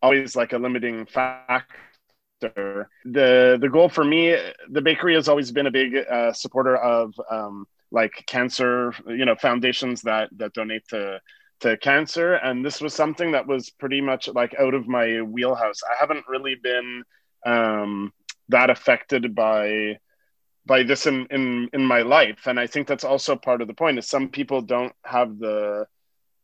always 0.00 0.34
like 0.34 0.54
a 0.54 0.58
limiting 0.66 1.04
factor. 1.04 2.88
The 3.04 3.58
the 3.60 3.70
goal 3.70 3.90
for 3.90 4.04
me 4.14 4.34
the 4.70 4.80
bakery 4.80 5.14
has 5.16 5.28
always 5.28 5.52
been 5.52 5.66
a 5.66 5.76
big 5.82 5.90
uh, 6.16 6.32
supporter 6.32 6.76
of 6.78 7.12
um, 7.30 7.66
like 7.90 8.14
cancer, 8.26 8.94
you 9.08 9.26
know, 9.26 9.36
foundations 9.48 10.00
that 10.08 10.30
that 10.38 10.54
donate 10.54 10.88
to 10.88 11.20
to 11.64 11.76
cancer, 11.76 12.28
and 12.46 12.64
this 12.64 12.80
was 12.80 12.94
something 12.94 13.32
that 13.32 13.46
was 13.46 13.68
pretty 13.68 14.00
much 14.00 14.28
like 14.28 14.54
out 14.58 14.72
of 14.72 14.88
my 14.88 15.20
wheelhouse. 15.20 15.80
I 15.92 15.94
haven't 16.00 16.24
really 16.34 16.54
been 16.54 17.04
um, 17.46 18.12
that 18.48 18.70
affected 18.70 19.34
by 19.34 19.98
by 20.66 20.82
this 20.82 21.06
in, 21.06 21.26
in 21.30 21.68
in 21.72 21.84
my 21.84 22.02
life, 22.02 22.46
and 22.46 22.58
I 22.60 22.66
think 22.66 22.86
that's 22.86 23.04
also 23.04 23.36
part 23.36 23.62
of 23.62 23.68
the 23.68 23.74
point. 23.74 23.98
Is 23.98 24.08
some 24.08 24.28
people 24.28 24.60
don't 24.62 24.92
have 25.04 25.38
the 25.38 25.86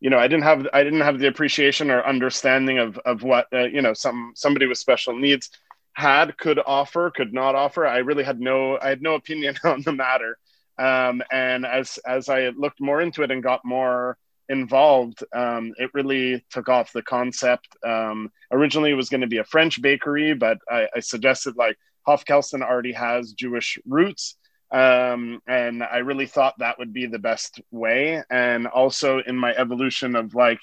you 0.00 0.10
know 0.10 0.18
i 0.18 0.28
didn't 0.28 0.44
have 0.44 0.68
i 0.74 0.84
didn't 0.84 1.00
have 1.00 1.18
the 1.18 1.26
appreciation 1.26 1.90
or 1.90 2.06
understanding 2.06 2.78
of 2.78 2.98
of 3.06 3.22
what 3.22 3.46
uh, 3.54 3.64
you 3.64 3.80
know 3.80 3.94
some 3.94 4.32
somebody 4.36 4.66
with 4.66 4.76
special 4.76 5.16
needs 5.16 5.48
had 5.94 6.36
could 6.36 6.60
offer 6.66 7.10
could 7.10 7.32
not 7.32 7.54
offer 7.54 7.86
i 7.86 7.96
really 7.96 8.22
had 8.22 8.38
no 8.38 8.78
i 8.82 8.90
had 8.90 9.00
no 9.00 9.14
opinion 9.14 9.56
on 9.64 9.80
the 9.86 9.92
matter 9.92 10.36
um, 10.78 11.22
and 11.32 11.64
as 11.64 11.98
as 12.06 12.28
I 12.28 12.48
looked 12.50 12.80
more 12.80 13.00
into 13.00 13.22
it 13.22 13.30
and 13.30 13.42
got 13.42 13.64
more 13.64 14.18
involved, 14.48 15.24
um, 15.34 15.72
it 15.78 15.90
really 15.94 16.44
took 16.50 16.68
off. 16.68 16.92
The 16.92 17.02
concept 17.02 17.68
um, 17.84 18.30
originally 18.50 18.90
it 18.90 18.94
was 18.94 19.08
going 19.08 19.20
to 19.20 19.26
be 19.26 19.38
a 19.38 19.44
French 19.44 19.80
bakery, 19.80 20.34
but 20.34 20.58
I, 20.70 20.88
I 20.96 21.00
suggested 21.00 21.56
like 21.56 21.76
Hof 22.06 22.24
Kelsten 22.24 22.62
already 22.62 22.92
has 22.92 23.32
Jewish 23.32 23.78
roots. 23.86 24.36
Um, 24.72 25.40
and 25.46 25.82
I 25.82 25.98
really 25.98 26.26
thought 26.26 26.58
that 26.58 26.78
would 26.78 26.92
be 26.92 27.06
the 27.06 27.18
best 27.18 27.60
way. 27.70 28.22
And 28.30 28.66
also 28.66 29.20
in 29.20 29.36
my 29.36 29.54
evolution 29.54 30.16
of 30.16 30.34
like 30.34 30.58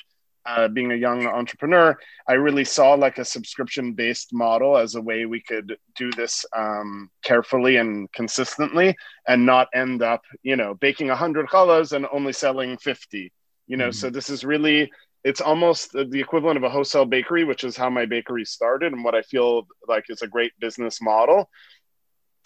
uh, 0.45 0.67
being 0.67 0.91
a 0.91 0.95
young 0.95 1.25
entrepreneur, 1.25 1.97
I 2.27 2.33
really 2.33 2.65
saw 2.65 2.93
like 2.93 3.17
a 3.17 3.25
subscription 3.25 3.93
based 3.93 4.33
model 4.33 4.77
as 4.77 4.95
a 4.95 5.01
way 5.01 5.25
we 5.25 5.41
could 5.41 5.77
do 5.95 6.11
this 6.11 6.45
um, 6.55 7.09
carefully 7.23 7.77
and 7.77 8.11
consistently 8.11 8.95
and 9.27 9.45
not 9.45 9.69
end 9.73 10.03
up, 10.03 10.21
you 10.43 10.57
know, 10.57 10.73
baking 10.75 11.07
100 11.07 11.47
challahs 11.47 11.93
and 11.93 12.05
only 12.11 12.33
selling 12.33 12.77
50. 12.77 13.31
You 13.67 13.77
know, 13.77 13.89
mm-hmm. 13.89 13.91
so 13.93 14.09
this 14.09 14.29
is 14.29 14.43
really, 14.43 14.91
it's 15.23 15.41
almost 15.41 15.93
the 15.93 16.19
equivalent 16.19 16.57
of 16.57 16.63
a 16.63 16.69
wholesale 16.69 17.05
bakery, 17.05 17.43
which 17.43 17.63
is 17.63 17.77
how 17.77 17.89
my 17.89 18.05
bakery 18.05 18.45
started 18.45 18.93
and 18.93 19.03
what 19.03 19.15
I 19.15 19.21
feel 19.21 19.67
like 19.87 20.05
is 20.09 20.21
a 20.21 20.27
great 20.27 20.51
business 20.59 21.01
model. 21.01 21.49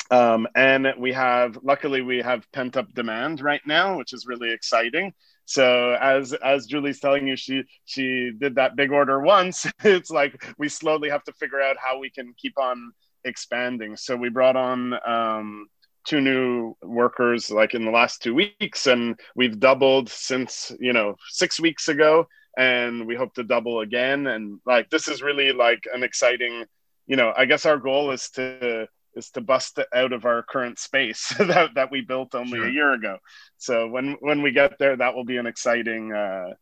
Um, 0.10 0.48
and 0.56 0.88
we 0.98 1.12
have, 1.14 1.58
luckily, 1.64 2.02
we 2.02 2.20
have 2.20 2.50
pent 2.54 2.78
up 2.78 2.94
demand 2.94 3.42
right 3.42 3.62
now, 3.66 3.98
which 3.98 4.14
is 4.14 4.26
really 4.28 4.54
exciting. 4.54 5.14
So 5.48 5.94
as 5.94 6.34
as 6.34 6.66
Julie's 6.66 7.00
telling 7.00 7.26
you, 7.26 7.38
she 7.38 7.64
she 7.86 8.32
did 8.38 8.56
that 8.56 8.76
big 8.76 8.92
order 8.92 9.22
once. 9.22 9.66
it's 9.84 10.10
like 10.10 10.46
we 10.58 10.68
slowly 10.68 11.10
have 11.10 11.24
to 11.24 11.34
figure 11.34 11.62
out 11.62 11.78
how 11.78 12.00
we 12.00 12.10
can 12.10 12.34
keep 12.38 12.60
on 12.60 12.92
expanding. 13.24 13.96
So 13.96 14.18
we 14.18 14.28
brought 14.28 14.58
on 14.58 14.94
um, 15.08 15.68
two 16.08 16.22
new 16.22 16.76
workers 16.82 17.52
like 17.52 17.74
in 17.74 17.84
the 17.86 17.92
last 17.92 18.24
two 18.24 18.34
weeks, 18.34 18.88
and 18.88 19.20
we've 19.36 19.60
doubled 19.60 20.10
since 20.10 20.72
you 20.80 20.94
know 20.94 21.16
six 21.30 21.60
weeks 21.60 21.90
ago, 21.90 22.28
and 22.58 23.06
we 23.06 23.16
hope 23.16 23.34
to 23.36 23.44
double 23.44 23.82
again. 23.82 24.26
And 24.28 24.60
like 24.66 24.90
this 24.90 25.08
is 25.08 25.22
really 25.22 25.52
like 25.52 25.84
an 25.94 26.04
exciting. 26.04 26.66
You 27.06 27.16
know, 27.16 27.34
I 27.38 27.46
guess 27.46 27.66
our 27.66 27.78
goal 27.78 28.12
is 28.12 28.30
to 28.32 28.88
is 29.16 29.30
to 29.32 29.42
bust 29.42 29.80
it 29.80 29.88
out 29.94 30.14
of 30.14 30.26
our 30.26 30.44
current 30.44 30.80
space 30.80 31.34
that, 31.40 31.72
that 31.76 31.92
we 31.92 32.02
built 32.02 32.36
only 32.36 32.60
sure. 32.60 32.68
a 32.68 32.72
year 32.72 32.94
ago. 32.94 33.18
So 33.58 33.88
when 33.88 34.16
when 34.22 34.42
we 34.42 34.52
get 34.52 34.80
there, 34.80 34.96
that 34.96 35.14
will 35.14 35.26
be 35.26 35.38
an 35.38 35.46
exciting 35.46 36.14
uh, 36.14 36.54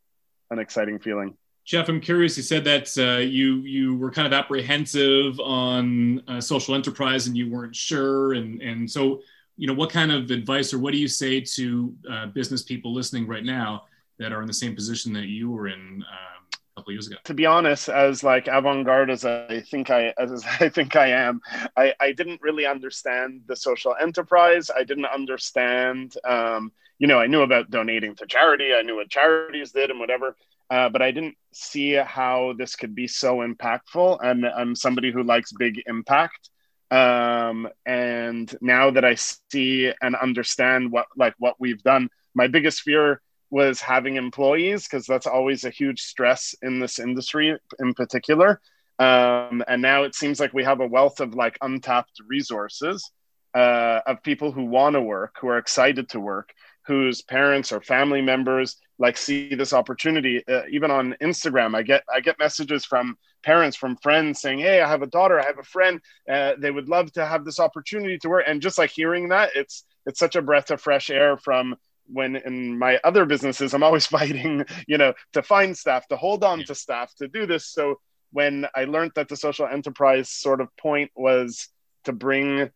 an 0.49 0.59
exciting 0.59 0.99
feeling. 0.99 1.37
Jeff, 1.65 1.89
I'm 1.89 1.99
curious. 1.99 2.37
You 2.37 2.43
said 2.43 2.63
that 2.65 2.95
uh, 2.97 3.19
you 3.21 3.57
you 3.57 3.95
were 3.97 4.11
kind 4.11 4.27
of 4.27 4.33
apprehensive 4.33 5.39
on 5.39 6.23
uh, 6.27 6.41
social 6.41 6.75
enterprise 6.75 7.27
and 7.27 7.35
you 7.35 7.49
weren't 7.51 7.75
sure, 7.75 8.33
and 8.33 8.61
and 8.61 8.89
so 8.89 9.21
you 9.57 9.67
know 9.67 9.73
what 9.73 9.89
kind 9.89 10.11
of 10.11 10.31
advice 10.31 10.73
or 10.73 10.79
what 10.79 10.91
do 10.91 10.97
you 10.97 11.07
say 11.07 11.39
to 11.41 11.95
uh, 12.09 12.25
business 12.27 12.61
people 12.61 12.93
listening 12.93 13.27
right 13.27 13.43
now 13.43 13.85
that 14.17 14.31
are 14.31 14.41
in 14.41 14.47
the 14.47 14.53
same 14.53 14.75
position 14.75 15.13
that 15.13 15.25
you 15.25 15.51
were 15.51 15.67
in 15.67 16.03
um, 16.09 16.43
a 16.53 16.79
couple 16.79 16.93
years 16.93 17.07
ago? 17.07 17.17
To 17.23 17.33
be 17.33 17.45
honest, 17.45 17.89
as 17.89 18.23
like 18.23 18.47
avant-garde 18.47 19.09
as 19.09 19.25
I 19.25 19.61
think 19.69 19.89
I 19.89 20.13
as 20.17 20.43
I 20.59 20.69
think 20.69 20.95
I 20.95 21.07
am, 21.07 21.41
I, 21.77 21.93
I 21.99 22.11
didn't 22.11 22.41
really 22.41 22.65
understand 22.65 23.41
the 23.47 23.55
social 23.55 23.95
enterprise. 23.99 24.69
I 24.75 24.83
didn't 24.83 25.05
understand. 25.05 26.15
Um, 26.23 26.71
you 26.97 27.07
know, 27.07 27.19
I 27.19 27.27
knew 27.27 27.41
about 27.41 27.69
donating 27.69 28.15
to 28.15 28.25
charity. 28.25 28.73
I 28.73 28.81
knew 28.81 28.95
what 28.95 29.09
charities 29.09 29.71
did 29.71 29.89
and 29.89 29.99
whatever 29.99 30.37
uh, 30.69 30.89
but 30.89 31.01
I 31.01 31.11
didn't 31.11 31.35
see 31.53 31.93
how 31.93 32.53
this 32.57 32.75
could 32.75 32.95
be 32.95 33.07
so 33.07 33.37
impactful. 33.37 34.19
And 34.23 34.45
I'm 34.45 34.75
somebody 34.75 35.11
who 35.11 35.23
likes 35.23 35.51
big 35.51 35.81
impact. 35.85 36.49
Um, 36.91 37.67
and 37.85 38.55
now 38.61 38.91
that 38.91 39.03
I 39.03 39.15
see 39.15 39.91
and 40.01 40.15
understand 40.15 40.91
what 40.91 41.07
like 41.17 41.33
what 41.39 41.55
we've 41.59 41.81
done, 41.83 42.09
my 42.33 42.47
biggest 42.47 42.81
fear 42.81 43.21
was 43.49 43.79
having 43.79 44.15
employees 44.15 44.87
because 44.87 45.05
that's 45.05 45.27
always 45.27 45.63
a 45.63 45.69
huge 45.69 46.01
stress 46.01 46.55
in 46.61 46.79
this 46.79 46.99
industry 46.99 47.57
in 47.79 47.93
particular. 47.93 48.61
Um, 48.97 49.63
and 49.67 49.81
now 49.81 50.03
it 50.03 50.15
seems 50.15 50.39
like 50.39 50.53
we 50.53 50.63
have 50.63 50.79
a 50.79 50.87
wealth 50.87 51.19
of 51.19 51.35
like 51.35 51.57
untapped 51.61 52.21
resources 52.27 53.11
uh, 53.53 54.01
of 54.05 54.23
people 54.23 54.51
who 54.51 54.65
want 54.65 54.93
to 54.93 55.01
work, 55.01 55.35
who 55.39 55.47
are 55.47 55.57
excited 55.57 56.09
to 56.09 56.19
work, 56.19 56.53
whose 56.85 57.21
parents 57.21 57.71
or 57.71 57.81
family 57.81 58.21
members 58.21 58.77
like 58.99 59.17
see 59.17 59.53
this 59.55 59.73
opportunity 59.73 60.43
uh, 60.47 60.61
even 60.69 60.91
on 60.91 61.15
instagram 61.21 61.75
i 61.75 61.81
get 61.81 62.03
i 62.13 62.19
get 62.19 62.39
messages 62.39 62.85
from 62.85 63.17
parents 63.45 63.77
from 63.77 63.95
friends 63.97 64.41
saying 64.41 64.57
hey 64.57 64.81
i 64.81 64.89
have 64.89 65.03
a 65.03 65.07
daughter 65.07 65.39
i 65.39 65.45
have 65.45 65.59
a 65.59 65.63
friend 65.63 66.01
uh, 66.29 66.53
they 66.57 66.71
would 66.71 66.89
love 66.89 67.11
to 67.11 67.25
have 67.25 67.45
this 67.45 67.59
opportunity 67.59 68.17
to 68.17 68.27
work. 68.27 68.43
And 68.47 68.61
just 68.61 68.77
like 68.77 68.89
hearing 68.89 69.29
that 69.29 69.51
it's 69.55 69.85
it's 70.07 70.19
such 70.19 70.35
a 70.35 70.41
breath 70.41 70.71
of 70.71 70.81
fresh 70.81 71.09
air 71.09 71.37
from 71.37 71.75
when 72.07 72.35
in 72.35 72.77
my 72.77 72.99
other 73.03 73.25
businesses 73.25 73.73
i'm 73.73 73.83
always 73.83 74.05
fighting 74.17 74.65
you 74.87 74.97
know 74.97 75.13
to 75.33 75.43
find 75.43 75.77
staff 75.77 76.07
to 76.07 76.17
hold 76.17 76.43
on 76.43 76.63
to 76.65 76.75
staff 76.75 77.13
to 77.15 77.27
do 77.27 77.45
this. 77.45 77.67
So 77.67 77.99
when 78.31 78.65
i 78.75 78.85
learned 78.85 79.11
that 79.15 79.29
the 79.29 79.37
social 79.37 79.67
enterprise 79.67 80.29
sort 80.29 80.59
of 80.59 80.75
point 80.77 81.11
was 81.15 81.69
to 82.05 82.13
bring 82.13 82.69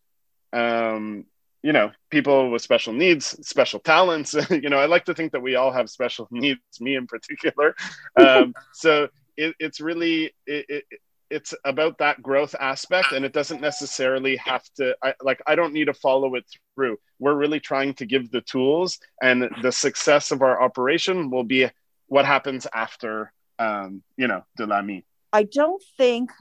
um, 0.53 1.25
you 1.63 1.73
know 1.73 1.91
people 2.09 2.51
with 2.51 2.61
special 2.61 2.93
needs 2.93 3.25
special 3.45 3.79
talents 3.79 4.35
you 4.49 4.69
know 4.69 4.77
i 4.77 4.85
like 4.85 5.05
to 5.05 5.13
think 5.13 5.31
that 5.33 5.41
we 5.41 5.55
all 5.55 5.71
have 5.71 5.89
special 5.89 6.27
needs 6.31 6.59
me 6.79 6.95
in 6.95 7.07
particular. 7.07 7.75
Um, 8.15 8.53
so 8.73 9.09
it, 9.39 9.55
it's 9.59 9.79
really 9.79 10.33
it, 10.45 10.65
it, 10.69 10.83
it's 11.29 11.53
about 11.63 11.97
that 11.99 12.21
growth 12.21 12.55
aspect 12.59 13.11
and 13.13 13.23
it 13.23 13.33
doesn't 13.33 13.61
necessarily 13.61 14.35
have 14.35 14.63
to 14.75 14.95
I, 15.03 15.13
like 15.21 15.41
i 15.47 15.55
don't 15.55 15.73
need 15.73 15.85
to 15.85 15.93
follow 15.93 16.35
it 16.35 16.45
through. 16.75 16.97
We're 17.19 17.35
really 17.35 17.59
trying 17.59 17.93
to 17.95 18.05
give 18.05 18.31
the 18.31 18.41
tools 18.41 18.99
and 19.21 19.49
the 19.61 19.71
success 19.71 20.31
of 20.31 20.41
our 20.41 20.61
operation 20.61 21.29
will 21.29 21.43
be 21.43 21.69
what 22.07 22.25
happens 22.25 22.67
after 22.73 23.31
um, 23.59 24.03
you 24.17 24.27
know 24.27 24.43
de 24.57 24.65
l'ami 24.65 25.05
i 25.31 25.43
don't 25.43 25.83
think 25.97 26.31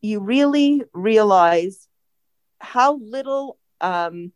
you 0.00 0.20
really 0.20 0.82
realize 0.92 1.88
how 2.60 2.98
little 2.98 3.58
um, 3.80 4.32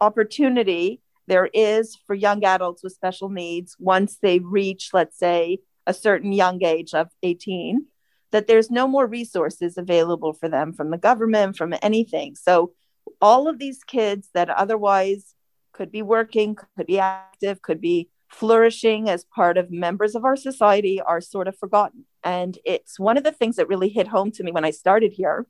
opportunity 0.00 1.00
there 1.26 1.48
is 1.54 1.96
for 2.06 2.14
young 2.14 2.44
adults 2.44 2.82
with 2.82 2.92
special 2.92 3.28
needs 3.28 3.76
once 3.78 4.18
they 4.20 4.40
reach, 4.40 4.90
let's 4.92 5.16
say, 5.16 5.60
a 5.90 5.94
certain 5.94 6.32
young 6.32 6.62
age 6.64 6.94
of 6.94 7.08
18, 7.22 7.86
that 8.30 8.46
there's 8.46 8.70
no 8.70 8.86
more 8.86 9.06
resources 9.06 9.76
available 9.76 10.32
for 10.32 10.48
them 10.48 10.72
from 10.72 10.90
the 10.90 10.98
government, 10.98 11.56
from 11.56 11.74
anything. 11.82 12.36
So, 12.36 12.72
all 13.20 13.48
of 13.48 13.58
these 13.58 13.82
kids 13.82 14.28
that 14.34 14.48
otherwise 14.48 15.34
could 15.72 15.90
be 15.90 16.02
working, 16.02 16.54
could 16.54 16.86
be 16.86 17.00
active, 17.00 17.60
could 17.60 17.80
be 17.80 18.08
flourishing 18.28 19.08
as 19.08 19.24
part 19.24 19.58
of 19.58 19.70
members 19.70 20.14
of 20.14 20.24
our 20.24 20.36
society 20.36 21.00
are 21.00 21.20
sort 21.20 21.48
of 21.48 21.58
forgotten. 21.58 22.04
And 22.22 22.56
it's 22.64 23.00
one 23.00 23.16
of 23.16 23.24
the 23.24 23.32
things 23.32 23.56
that 23.56 23.68
really 23.68 23.88
hit 23.88 24.06
home 24.06 24.30
to 24.32 24.44
me 24.44 24.52
when 24.52 24.64
I 24.64 24.70
started 24.70 25.12
here. 25.12 25.46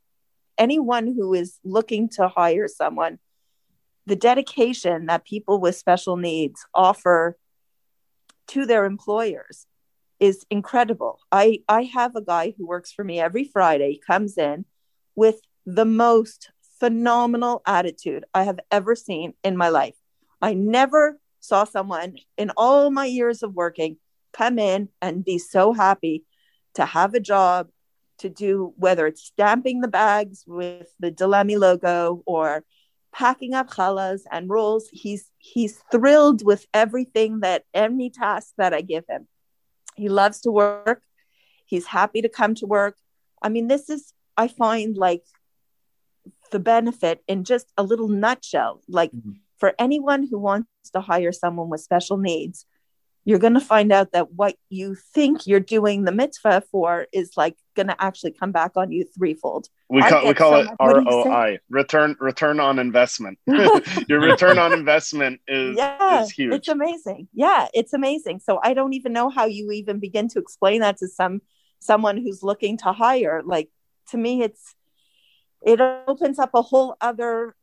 Anyone 0.57 1.07
who 1.07 1.35
is 1.35 1.59
looking 1.65 2.09
to 2.11 2.29
hire 2.29 2.69
someone 2.69 3.19
the 4.07 4.17
dedication 4.17 5.07
that 5.07 5.25
people 5.25 5.61
with 5.61 5.77
special 5.77 6.17
needs 6.17 6.67
offer 6.75 7.37
to 8.49 8.67
their 8.67 8.85
employers 8.85 9.67
is 10.21 10.45
incredible. 10.51 11.19
I, 11.33 11.61
I 11.69 11.85
have 11.85 12.15
a 12.15 12.23
guy 12.23 12.55
who 12.57 12.67
works 12.67 12.93
for 12.93 13.03
me 13.03 13.19
every 13.19 13.45
Friday, 13.45 13.99
comes 14.07 14.37
in 14.39 14.67
with 15.17 15.41
the 15.67 15.87
most 15.87 16.51
phenomenal 16.79 17.63
attitude 17.67 18.25
I 18.33 18.45
have 18.45 18.61
ever 18.71 18.95
seen 18.95 19.35
in 19.43 19.57
my 19.57 19.71
life. 19.71 19.97
I 20.41 20.55
never 20.55 21.19
saw 21.41 21.65
someone 21.65 22.17
in 22.37 22.51
all 22.57 22.91
my 22.91 23.07
years 23.07 23.43
of 23.43 23.55
working 23.55 23.97
come 24.33 24.59
in 24.59 24.89
and 25.03 25.25
be 25.25 25.39
so 25.39 25.73
happy 25.73 26.25
to 26.75 26.85
have 26.85 27.15
a 27.15 27.21
job 27.21 27.69
to 28.19 28.29
do 28.29 28.75
whether 28.77 29.07
it's 29.07 29.25
stamping 29.25 29.81
the 29.81 29.89
bags 29.89 30.45
with 30.47 30.89
the 31.01 31.11
de 31.11 31.27
l'ami 31.27 31.57
logo 31.57 32.23
or 32.27 32.65
packing 33.13 33.55
up 33.55 33.71
challahs 33.71 34.23
and 34.31 34.49
rolls. 34.49 34.89
He's 34.93 35.31
he's 35.39 35.83
thrilled 35.91 36.45
with 36.45 36.67
everything 36.73 37.41
that 37.41 37.65
any 37.75 38.11
task 38.11 38.53
that 38.59 38.75
I 38.75 38.83
give 38.83 39.05
him. 39.09 39.27
He 39.97 40.09
loves 40.09 40.41
to 40.43 40.51
work. 40.51 41.03
He's 41.67 41.87
happy 41.87 42.23
to 42.23 42.29
come 42.29 42.55
to 42.57 42.67
work. 42.67 42.97
I 43.43 43.49
mean, 43.49 43.69
this 43.69 43.89
is 43.89 44.13
I 44.37 44.49
find 44.49 44.97
like 44.97 45.23
the 46.51 46.59
benefit 46.59 47.23
in 47.29 47.45
just 47.45 47.67
a 47.77 47.83
little 47.83 48.09
nutshell. 48.09 48.81
Like 48.89 49.13
mm-hmm. 49.13 49.33
for 49.59 49.75
anyone 49.79 50.27
who 50.29 50.39
wants 50.39 50.69
to 50.93 51.01
hire 51.01 51.33
someone 51.33 51.69
with 51.69 51.81
special 51.81 52.17
needs, 52.17 52.67
you're 53.25 53.39
going 53.39 53.55
to 53.55 53.61
find 53.61 53.93
out 53.93 54.13
that 54.13 54.33
what 54.33 54.57
you 54.71 54.95
think 54.95 55.47
you're 55.47 55.61
doing 55.61 56.05
the 56.05 56.13
mitzvah 56.13 56.63
for 56.71 57.07
is 57.13 57.33
like 57.37 57.57
going 57.77 57.89
to 57.89 58.03
actually 58.03 58.33
come 58.33 58.51
back 58.51 58.73
on 58.77 58.91
you 58.91 59.05
threefold. 59.05 59.69
We 59.89 60.03
call, 60.03 60.27
we 60.27 60.35
call 60.35 60.65
so 60.65 60.73
it 60.73 60.77
ROI, 60.81 61.59
return 61.69 62.17
return 62.19 62.61
on 62.61 62.79
investment. 62.79 63.39
Your 64.09 64.21
return 64.21 64.59
on 64.59 64.73
investment 64.73 65.41
is, 65.47 65.77
yeah, 65.77 66.23
is 66.23 66.31
huge. 66.31 66.55
It's 66.55 66.69
amazing. 66.69 67.29
Yeah, 67.35 67.69
it's 67.75 67.93
amazing. 67.93 68.41
So 68.41 68.59
I 68.63 68.73
don't 68.75 68.95
even 68.95 69.13
know 69.13 69.29
how 69.29 69.45
you 69.47 69.71
even 69.73 69.99
begin 69.99 70.29
to 70.29 70.39
explain 70.39 70.81
that 70.81 70.97
to 70.99 71.09
some 71.09 71.43
someone 71.79 72.17
who's 72.17 72.43
looking 72.43 72.79
to 72.79 72.93
hire. 72.93 73.43
Like 73.45 73.69
to 74.11 74.17
me, 74.17 74.43
it's 74.43 74.75
it 75.63 75.81
opens 75.81 76.39
up 76.39 76.51
a 76.55 76.63
whole 76.63 76.97
other 77.01 77.55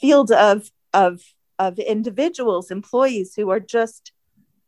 field 0.00 0.30
of 0.32 0.70
of 0.94 1.20
of 1.58 1.78
individuals, 1.78 2.70
employees 2.70 3.34
who 3.34 3.50
are 3.50 3.60
just 3.60 4.12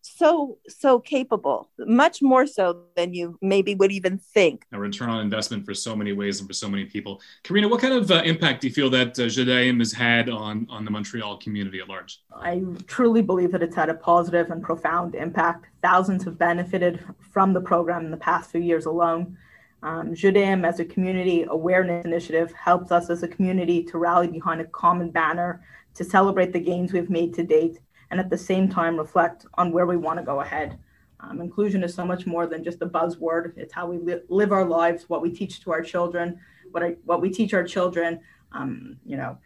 so 0.03 0.59
so 0.69 0.99
capable 0.99 1.71
much 1.79 2.21
more 2.23 2.47
so 2.47 2.85
than 2.97 3.15
you 3.15 3.38
maybe 3.41 3.75
would 3.75 3.93
even 3.93 4.19
think. 4.19 4.65
A 4.73 4.79
return 4.79 5.09
on 5.09 5.21
investment 5.21 5.65
for 5.65 5.75
so 5.75 5.95
many 5.95 6.12
ways 6.12 6.41
and 6.41 6.49
for 6.49 6.55
so 6.55 6.69
many 6.69 6.85
people. 6.85 7.21
Karina 7.45 7.69
what 7.69 7.81
kind 7.81 7.95
of 7.95 8.11
uh, 8.11 8.23
impact 8.25 8.62
do 8.62 8.69
you 8.69 8.75
feel 8.75 8.91
that 8.91 9.19
uh, 9.19 9.23
JDAIM 9.23 9.79
has 9.79 9.93
had 9.93 10.29
on 10.29 10.67
on 10.69 10.85
the 10.85 10.91
montreal 10.91 11.38
community 11.38 11.81
at 11.81 11.88
large? 11.88 12.21
I 12.35 12.62
truly 12.87 13.23
believe 13.23 13.53
that 13.53 13.62
it's 13.62 13.77
had 13.77 13.88
a 13.88 13.95
positive 13.95 14.51
and 14.51 14.62
profound 14.62 15.15
impact. 15.15 15.67
Thousands 15.83 16.25
have 16.25 16.37
benefited 16.37 17.05
from 17.33 17.53
the 17.53 17.61
program 17.61 18.05
in 18.05 18.11
the 18.11 18.17
past 18.17 18.51
few 18.51 18.61
years 18.61 18.87
alone. 18.87 19.37
Um, 19.85 20.15
JDAIM 20.15 20.67
as 20.67 20.81
a 20.81 20.85
community 20.85 21.45
awareness 21.49 22.05
initiative 22.05 22.53
helps 22.53 22.93
us 22.93 23.11
as 23.11 23.23
a 23.23 23.29
community 23.29 23.83
to 23.85 23.99
rally 23.99 24.29
behind 24.29 24.61
a 24.61 24.65
common 24.65 25.11
banner 25.11 25.62
to 25.95 26.05
celebrate 26.05 26.53
the 26.53 26.61
gains 26.61 26.93
we've 26.93 27.11
made 27.11 27.35
to 27.35 27.43
date 27.43 27.81
and 28.12 28.20
at 28.20 28.29
the 28.29 28.38
same 28.38 28.68
time 28.68 28.96
reflect 28.96 29.46
on 29.55 29.72
where 29.72 29.87
we 29.87 29.96
want 29.96 30.18
to 30.18 30.25
go 30.25 30.40
ahead. 30.40 30.79
Um, 31.20 31.40
inclusion 31.40 31.83
is 31.83 31.94
so 31.94 32.05
much 32.05 32.27
more 32.27 32.46
than 32.46 32.62
just 32.62 32.83
a 32.83 32.87
buzzword. 32.87 33.57
It's 33.57 33.72
how 33.72 33.87
we 33.87 33.96
li- 33.96 34.20
live 34.29 34.53
our 34.53 34.66
lives, 34.66 35.09
what 35.09 35.22
we 35.22 35.31
teach 35.31 35.61
to 35.62 35.72
our 35.72 35.83
children, 35.83 36.38
what 36.72 36.83
I, 36.83 36.96
what 37.07 37.22
we 37.22 37.31
teach 37.31 37.55
our 37.55 37.64
children. 37.64 38.20
Um, 38.53 38.98
you 39.07 39.16
know, 39.16 39.38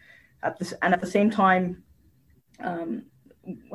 at 0.42 0.58
this 0.58 0.74
and 0.82 0.92
at 0.92 1.00
the 1.00 1.06
same 1.06 1.30
time, 1.30 1.84
um, 2.58 3.04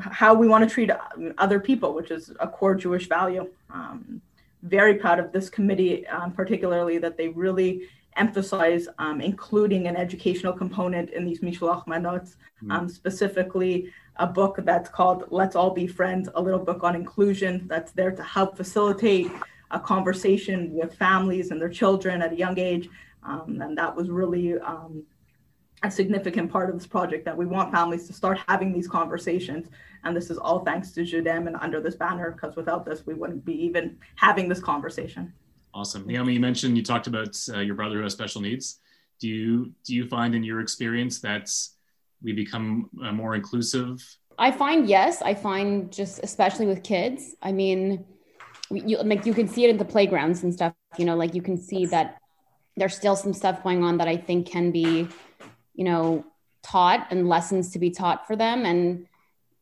how 0.02 0.34
we 0.34 0.50
want 0.50 0.68
to 0.68 0.70
treat 0.70 0.92
other 1.38 1.60
people, 1.62 1.94
which 1.94 2.12
is 2.12 2.34
a 2.42 2.48
core 2.48 2.76
Jewish 2.76 3.08
value. 3.08 3.50
Um, 3.70 4.22
very 4.64 4.96
proud 4.96 5.20
of 5.20 5.32
this 5.32 5.50
committee, 5.50 6.06
um, 6.08 6.34
particularly 6.34 6.98
that 6.98 7.16
they 7.18 7.30
really 7.30 7.88
emphasize 8.18 8.90
um, 9.00 9.22
including 9.22 9.88
an 9.88 9.96
educational 9.96 10.52
component 10.52 11.12
in 11.12 11.26
these 11.26 11.40
Mishloach 11.40 11.88
Manot, 11.88 12.36
mm-hmm. 12.62 12.88
specifically 12.88 13.90
a 14.22 14.28
book 14.28 14.56
that's 14.60 14.88
called 14.88 15.26
Let's 15.32 15.56
All 15.56 15.72
Be 15.72 15.88
Friends, 15.88 16.30
a 16.36 16.42
little 16.42 16.64
book 16.70 16.84
on 16.84 16.96
inclusion 16.96 17.66
that's 17.68 17.92
there 17.92 18.12
to 18.12 18.24
help 18.24 18.56
facilitate 18.56 19.32
a 19.72 19.80
conversation 19.80 20.58
with 20.80 20.94
families 20.94 21.50
and 21.50 21.60
their 21.60 21.74
children 21.82 22.22
at 22.22 22.32
a 22.32 22.36
young 22.36 22.58
age. 22.60 22.88
Um, 23.24 23.60
and 23.64 23.76
that 23.80 23.96
was 23.96 24.10
really 24.10 24.60
um, 24.60 25.04
a 25.82 25.90
significant 25.90 26.52
part 26.52 26.70
of 26.70 26.76
this 26.78 26.86
project 26.86 27.26
that 27.26 27.36
we 27.36 27.48
want 27.48 27.72
families 27.72 28.06
to 28.08 28.14
start 28.14 28.38
having 28.48 28.72
these 28.72 28.88
conversations. 28.88 29.70
And 30.04 30.16
this 30.16 30.30
is 30.30 30.38
all 30.38 30.60
thanks 30.60 30.92
to 30.92 31.02
JDAIM 31.02 31.48
and 31.48 31.56
under 31.56 31.82
this 31.82 31.96
banner, 31.96 32.30
because 32.32 32.56
without 32.56 32.86
this, 32.86 33.06
we 33.08 33.16
wouldn't 33.16 33.44
be 33.44 33.58
even 33.66 33.98
having 34.16 34.48
this 34.48 34.60
conversation. 34.60 35.34
Awesome. 35.74 36.06
Naomi, 36.06 36.34
you 36.34 36.40
mentioned 36.40 36.78
you 36.78 36.84
talked 36.84 37.08
about 37.08 37.36
uh, 37.52 37.60
your 37.60 37.76
brother 37.76 37.96
who 37.96 38.04
has 38.04 38.14
special 38.14 38.42
needs. 38.42 38.80
Do 39.20 39.28
you 39.28 39.72
do 39.84 39.96
you 39.96 40.08
find 40.08 40.36
in 40.36 40.44
your 40.44 40.60
experience 40.60 41.20
that 41.22 41.50
we 42.24 42.34
become 42.34 42.90
uh, 43.04 43.12
more 43.12 43.36
inclusive? 43.36 44.04
I 44.38 44.52
find 44.52 44.88
yes. 44.88 45.22
I 45.22 45.34
find 45.34 45.92
just 45.92 46.20
especially 46.24 46.66
with 46.66 46.84
kids. 46.84 47.36
I 47.42 47.52
mean, 47.52 48.06
you, 48.70 48.98
like 48.98 49.26
you 49.26 49.34
can 49.34 49.48
see 49.48 49.66
it 49.66 49.70
in 49.70 49.78
the 49.78 49.86
playgrounds 49.86 50.44
and 50.44 50.54
stuff. 50.54 50.74
You 50.98 51.06
know, 51.06 51.16
like 51.16 51.36
you 51.36 51.42
can 51.42 51.58
see 51.58 51.86
that 51.88 52.20
there's 52.78 52.96
still 52.96 53.16
some 53.16 53.34
stuff 53.34 53.64
going 53.64 53.84
on 53.84 53.98
that 53.98 54.08
I 54.08 54.18
think 54.18 54.48
can 54.48 54.72
be 54.72 55.08
you 55.74 55.86
know, 55.86 56.26
taught 56.64 57.08
and 57.12 57.28
lessons 57.28 57.72
to 57.72 57.80
be 57.80 57.90
taught 57.90 58.28
for 58.28 58.36
them. 58.36 58.66
And, 58.66 59.08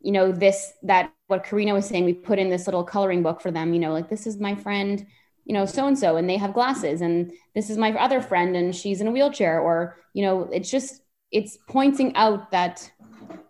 you 0.02 0.12
know, 0.12 0.32
this, 0.32 0.74
that 0.84 1.14
what 1.28 1.44
Karina 1.44 1.74
was 1.74 1.86
saying, 1.86 2.06
we 2.06 2.14
put 2.14 2.40
in 2.40 2.50
this 2.50 2.68
little 2.68 2.84
coloring 2.84 3.24
book 3.24 3.42
for 3.42 3.52
them, 3.52 3.74
you 3.74 3.80
know, 3.80 3.94
like 3.94 4.10
this 4.10 4.26
is 4.28 4.38
my 4.38 4.56
friend, 4.56 5.06
you 5.46 5.54
know, 5.54 5.66
so 5.66 5.88
and 5.88 5.98
so, 5.98 6.18
and 6.18 6.30
they 6.30 6.38
have 6.38 6.54
glasses, 6.54 7.02
and 7.02 7.32
this 7.56 7.70
is 7.70 7.78
my 7.78 7.92
other 7.94 8.22
friend, 8.22 8.56
and 8.56 8.76
she's 8.76 9.02
in 9.02 9.08
a 9.08 9.12
wheelchair, 9.12 9.60
or, 9.60 9.98
you 10.14 10.24
know, 10.24 10.44
it's 10.52 10.70
just, 10.70 11.02
it's 11.32 11.58
pointing 11.68 12.16
out 12.16 12.52
that, 12.52 12.92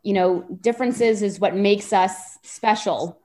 you 0.04 0.14
know, 0.14 0.46
differences 0.62 1.22
is 1.22 1.40
what 1.40 1.56
makes 1.56 1.94
us 1.94 2.38
special. 2.44 3.20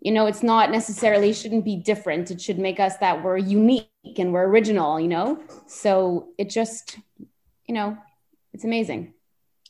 You 0.00 0.12
know, 0.12 0.26
it's 0.26 0.42
not 0.42 0.70
necessarily 0.70 1.32
shouldn't 1.32 1.64
be 1.64 1.76
different. 1.76 2.30
It 2.30 2.40
should 2.40 2.58
make 2.58 2.80
us 2.80 2.96
that 2.98 3.22
we're 3.22 3.36
unique 3.36 3.88
and 4.16 4.32
we're 4.32 4.46
original, 4.46 4.98
you 4.98 5.08
know? 5.08 5.42
So 5.66 6.28
it 6.38 6.48
just, 6.48 6.98
you 7.66 7.74
know, 7.74 7.98
it's 8.54 8.64
amazing. 8.64 9.12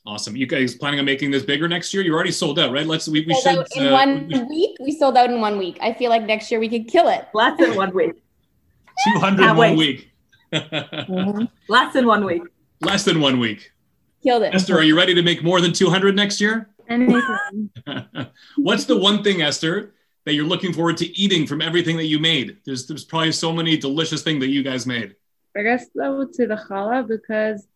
Awesome. 0.06 0.34
You 0.34 0.46
guys 0.46 0.74
planning 0.74 0.98
on 0.98 1.04
making 1.04 1.30
this 1.30 1.42
bigger 1.42 1.68
next 1.68 1.92
year? 1.92 2.02
You're 2.02 2.14
already 2.14 2.32
sold 2.32 2.58
out, 2.58 2.72
right? 2.72 2.86
Let's 2.86 3.06
we, 3.06 3.24
we 3.26 3.34
should 3.34 3.66
in 3.76 3.88
uh, 3.88 3.92
one 3.92 4.28
we, 4.28 4.42
week. 4.44 4.76
We 4.80 4.92
sold 4.92 5.16
out 5.16 5.30
in 5.30 5.40
one 5.40 5.58
week. 5.58 5.78
I 5.82 5.92
feel 5.92 6.08
like 6.08 6.22
next 6.22 6.50
year 6.50 6.58
we 6.58 6.68
could 6.68 6.88
kill 6.88 7.08
it. 7.08 7.28
Less 7.34 7.58
than 7.58 7.74
one 7.76 7.94
week. 7.94 8.14
200 9.14 9.46
one 9.48 9.56
wait. 9.56 9.78
week. 9.78 10.10
mm-hmm. 10.52 11.44
Less 11.68 11.92
than 11.92 12.06
one 12.06 12.24
week. 12.24 12.42
Less 12.80 13.04
than 13.04 13.20
one 13.20 13.38
week. 13.38 13.72
Killed 14.22 14.42
it. 14.42 14.54
Esther, 14.54 14.76
are 14.76 14.82
you 14.82 14.96
ready 14.96 15.14
to 15.14 15.22
make 15.22 15.42
more 15.42 15.60
than 15.60 15.72
200 15.72 16.14
next 16.14 16.40
year? 16.40 16.68
Anything. 16.88 17.70
What's 18.56 18.84
the 18.84 18.96
one 18.96 19.22
thing, 19.22 19.42
Esther, 19.42 19.94
that 20.24 20.34
you're 20.34 20.44
looking 20.44 20.72
forward 20.72 20.96
to 20.98 21.18
eating 21.18 21.46
from 21.46 21.62
everything 21.62 21.96
that 21.96 22.06
you 22.06 22.18
made? 22.18 22.58
There's 22.64 22.86
there's 22.86 23.04
probably 23.04 23.32
so 23.32 23.52
many 23.52 23.76
delicious 23.76 24.22
things 24.22 24.40
that 24.40 24.48
you 24.48 24.62
guys 24.62 24.86
made. 24.86 25.14
I 25.56 25.62
guess 25.62 25.86
I 26.02 26.08
would 26.08 26.34
say 26.34 26.46
the 26.46 26.56
challah 26.56 27.06
because 27.06 27.66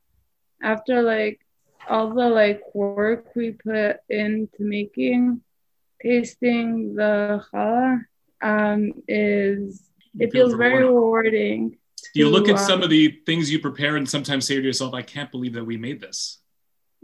after 0.63 1.03
like 1.03 1.41
all 1.89 2.13
the 2.15 2.29
like 2.29 2.63
work 2.75 3.27
we 3.35 3.53
put 3.53 3.99
into 4.09 4.61
making 4.61 5.43
tasting 6.03 6.95
the 6.95 7.45
challah 7.53 8.05
um, 8.43 8.93
is 9.09 9.91
it 10.19 10.33
feels 10.33 10.55
very 10.55 10.85
rewarding. 10.85 11.79
You 12.15 12.29
look 12.29 12.49
at 12.49 12.59
some 12.59 12.83
of 12.83 12.91
the 12.91 13.21
things 13.27 13.51
you 13.51 13.59
prepare 13.59 13.97
and 13.97 14.09
sometimes 14.09 14.47
say 14.47 14.57
to 14.57 14.63
yourself, 14.63 14.95
I 14.95 15.03
can't 15.03 15.31
believe 15.31 15.55
that 15.55 15.65
we 15.65 15.77
made 15.77 16.01
this. 16.01 16.39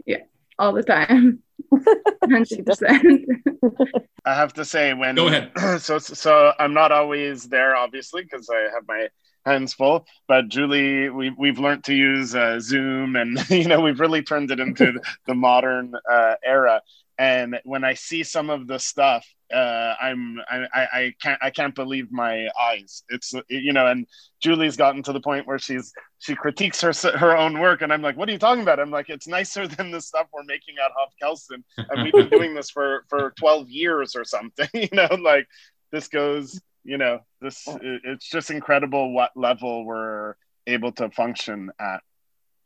Yeah, 0.05 0.23
all 0.59 0.73
the 0.73 0.83
time. 0.83 1.43
100%. 1.73 3.25
I 4.25 4.35
have 4.35 4.53
to 4.53 4.65
say 4.65 4.93
when 4.93 5.15
Go 5.15 5.27
ahead. 5.27 5.51
So 5.79 5.97
so 5.97 6.53
I'm 6.59 6.73
not 6.73 6.91
always 6.91 7.49
there 7.49 7.75
obviously 7.75 8.23
because 8.23 8.49
I 8.49 8.69
have 8.73 8.87
my 8.87 9.07
hands 9.45 9.73
full. 9.73 10.05
But 10.27 10.47
Julie, 10.47 11.09
we, 11.09 11.31
we've 11.31 11.59
learned 11.59 11.83
to 11.85 11.93
use 11.93 12.35
uh, 12.35 12.59
Zoom, 12.59 13.15
and 13.15 13.37
you 13.49 13.67
know 13.67 13.81
we've 13.81 13.99
really 13.99 14.21
turned 14.21 14.51
it 14.51 14.59
into 14.59 14.99
the 15.25 15.33
modern 15.33 15.93
uh, 16.09 16.35
era. 16.43 16.81
And 17.21 17.59
when 17.65 17.83
I 17.83 17.93
see 17.93 18.23
some 18.23 18.49
of 18.49 18.65
the 18.65 18.79
stuff, 18.79 19.23
uh, 19.53 19.93
I'm 20.01 20.39
I, 20.49 20.65
I 20.73 21.13
can't 21.21 21.37
I 21.39 21.51
can't 21.51 21.75
believe 21.75 22.11
my 22.11 22.47
eyes. 22.59 23.03
It's 23.09 23.31
you 23.47 23.73
know, 23.73 23.85
and 23.85 24.07
Julie's 24.39 24.75
gotten 24.75 25.03
to 25.03 25.13
the 25.13 25.19
point 25.19 25.45
where 25.45 25.59
she's 25.59 25.93
she 26.17 26.33
critiques 26.33 26.81
her 26.81 26.91
her 27.15 27.37
own 27.37 27.59
work, 27.59 27.83
and 27.83 27.93
I'm 27.93 28.01
like, 28.01 28.17
what 28.17 28.27
are 28.27 28.31
you 28.31 28.39
talking 28.39 28.63
about? 28.63 28.79
I'm 28.79 28.89
like, 28.89 29.09
it's 29.09 29.27
nicer 29.27 29.67
than 29.75 29.91
the 29.91 30.01
stuff 30.01 30.29
we're 30.33 30.45
making 30.45 30.77
at 30.83 30.89
Hof 30.97 31.13
Kelsten, 31.21 31.63
and 31.77 32.01
we've 32.01 32.11
been 32.11 32.29
doing 32.29 32.55
this 32.55 32.71
for 32.71 33.05
for 33.07 33.35
12 33.37 33.69
years 33.69 34.15
or 34.15 34.25
something. 34.25 34.67
You 34.73 34.89
know, 34.91 35.15
like 35.21 35.47
this 35.91 36.07
goes 36.07 36.59
you 36.83 36.97
know 36.97 37.19
this 37.39 37.67
it's 37.93 38.27
just 38.27 38.49
incredible 38.49 39.13
what 39.13 39.29
level 39.35 39.85
we're 39.85 40.33
able 40.65 40.91
to 40.93 41.11
function 41.11 41.69
at 41.79 42.01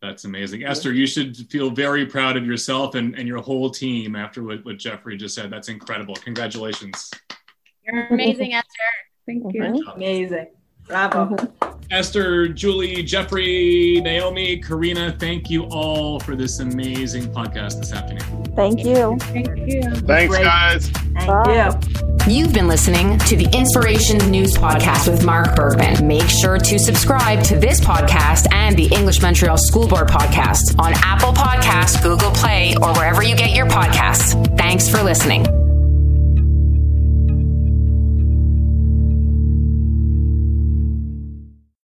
that's 0.06 0.26
amazing. 0.26 0.64
Esther 0.64 0.94
you 0.94 1.08
should 1.08 1.36
feel 1.50 1.70
very 1.70 2.06
proud 2.06 2.38
of 2.38 2.46
yourself 2.46 2.96
and, 2.96 3.16
and 3.16 3.28
your 3.28 3.42
whole 3.42 3.70
team 3.70 4.16
after 4.16 4.44
what, 4.44 4.64
what 4.64 4.78
jeffrey 4.78 5.18
just 5.18 5.36
said. 5.36 5.50
That's 5.50 5.70
incredible. 5.70 6.16
Congratulations. 6.16 7.12
You're 7.86 8.08
amazing 8.08 8.54
esther. 8.54 8.70
Thank 9.26 9.54
you. 9.54 9.84
amazing. 9.96 10.48
Bravo 10.88 11.34
uh-huh. 11.34 11.65
Esther 11.92 12.48
julie 12.48 13.04
jeffrey 13.04 14.02
naomi 14.04 14.58
karina 14.58 15.16
thank 15.20 15.50
you 15.50 15.64
all 15.66 16.20
for 16.20 16.36
this 16.36 16.60
amazing 16.60 17.24
podcast 17.34 17.80
this 17.80 17.94
afternoon 17.94 18.44
thank 18.56 18.84
you 18.84 19.18
thank 19.20 19.48
you 19.68 19.82
thanks 20.02 20.38
guys 20.38 20.90
thank 20.90 21.28
Bye. 21.28 21.80
you 21.80 22.06
You've 22.28 22.54
been 22.54 22.68
listening 22.68 23.20
to 23.20 23.36
the 23.36 23.48
Inspirations 23.56 24.28
News 24.28 24.54
Podcast 24.54 25.08
with 25.08 25.24
Mark 25.24 25.56
Bergman. 25.56 26.08
Make 26.08 26.28
sure 26.28 26.58
to 26.58 26.80
subscribe 26.80 27.44
to 27.44 27.56
this 27.60 27.80
podcast 27.80 28.52
and 28.52 28.76
the 28.76 28.88
English 28.88 29.22
Montreal 29.22 29.58
School 29.58 29.88
Board 29.88 30.08
podcast 30.08 30.80
on 30.80 30.94
Apple 30.96 31.34
Podcasts, 31.34 32.02
Google 32.02 32.32
Play, 32.32 32.76
or 32.82 32.94
wherever 32.94 33.22
you 33.22 33.36
get 33.36 33.56
your 33.56 33.68
podcasts. 33.68 34.58
Thanks 34.58 34.90
for 34.90 35.04
listening. 35.04 35.65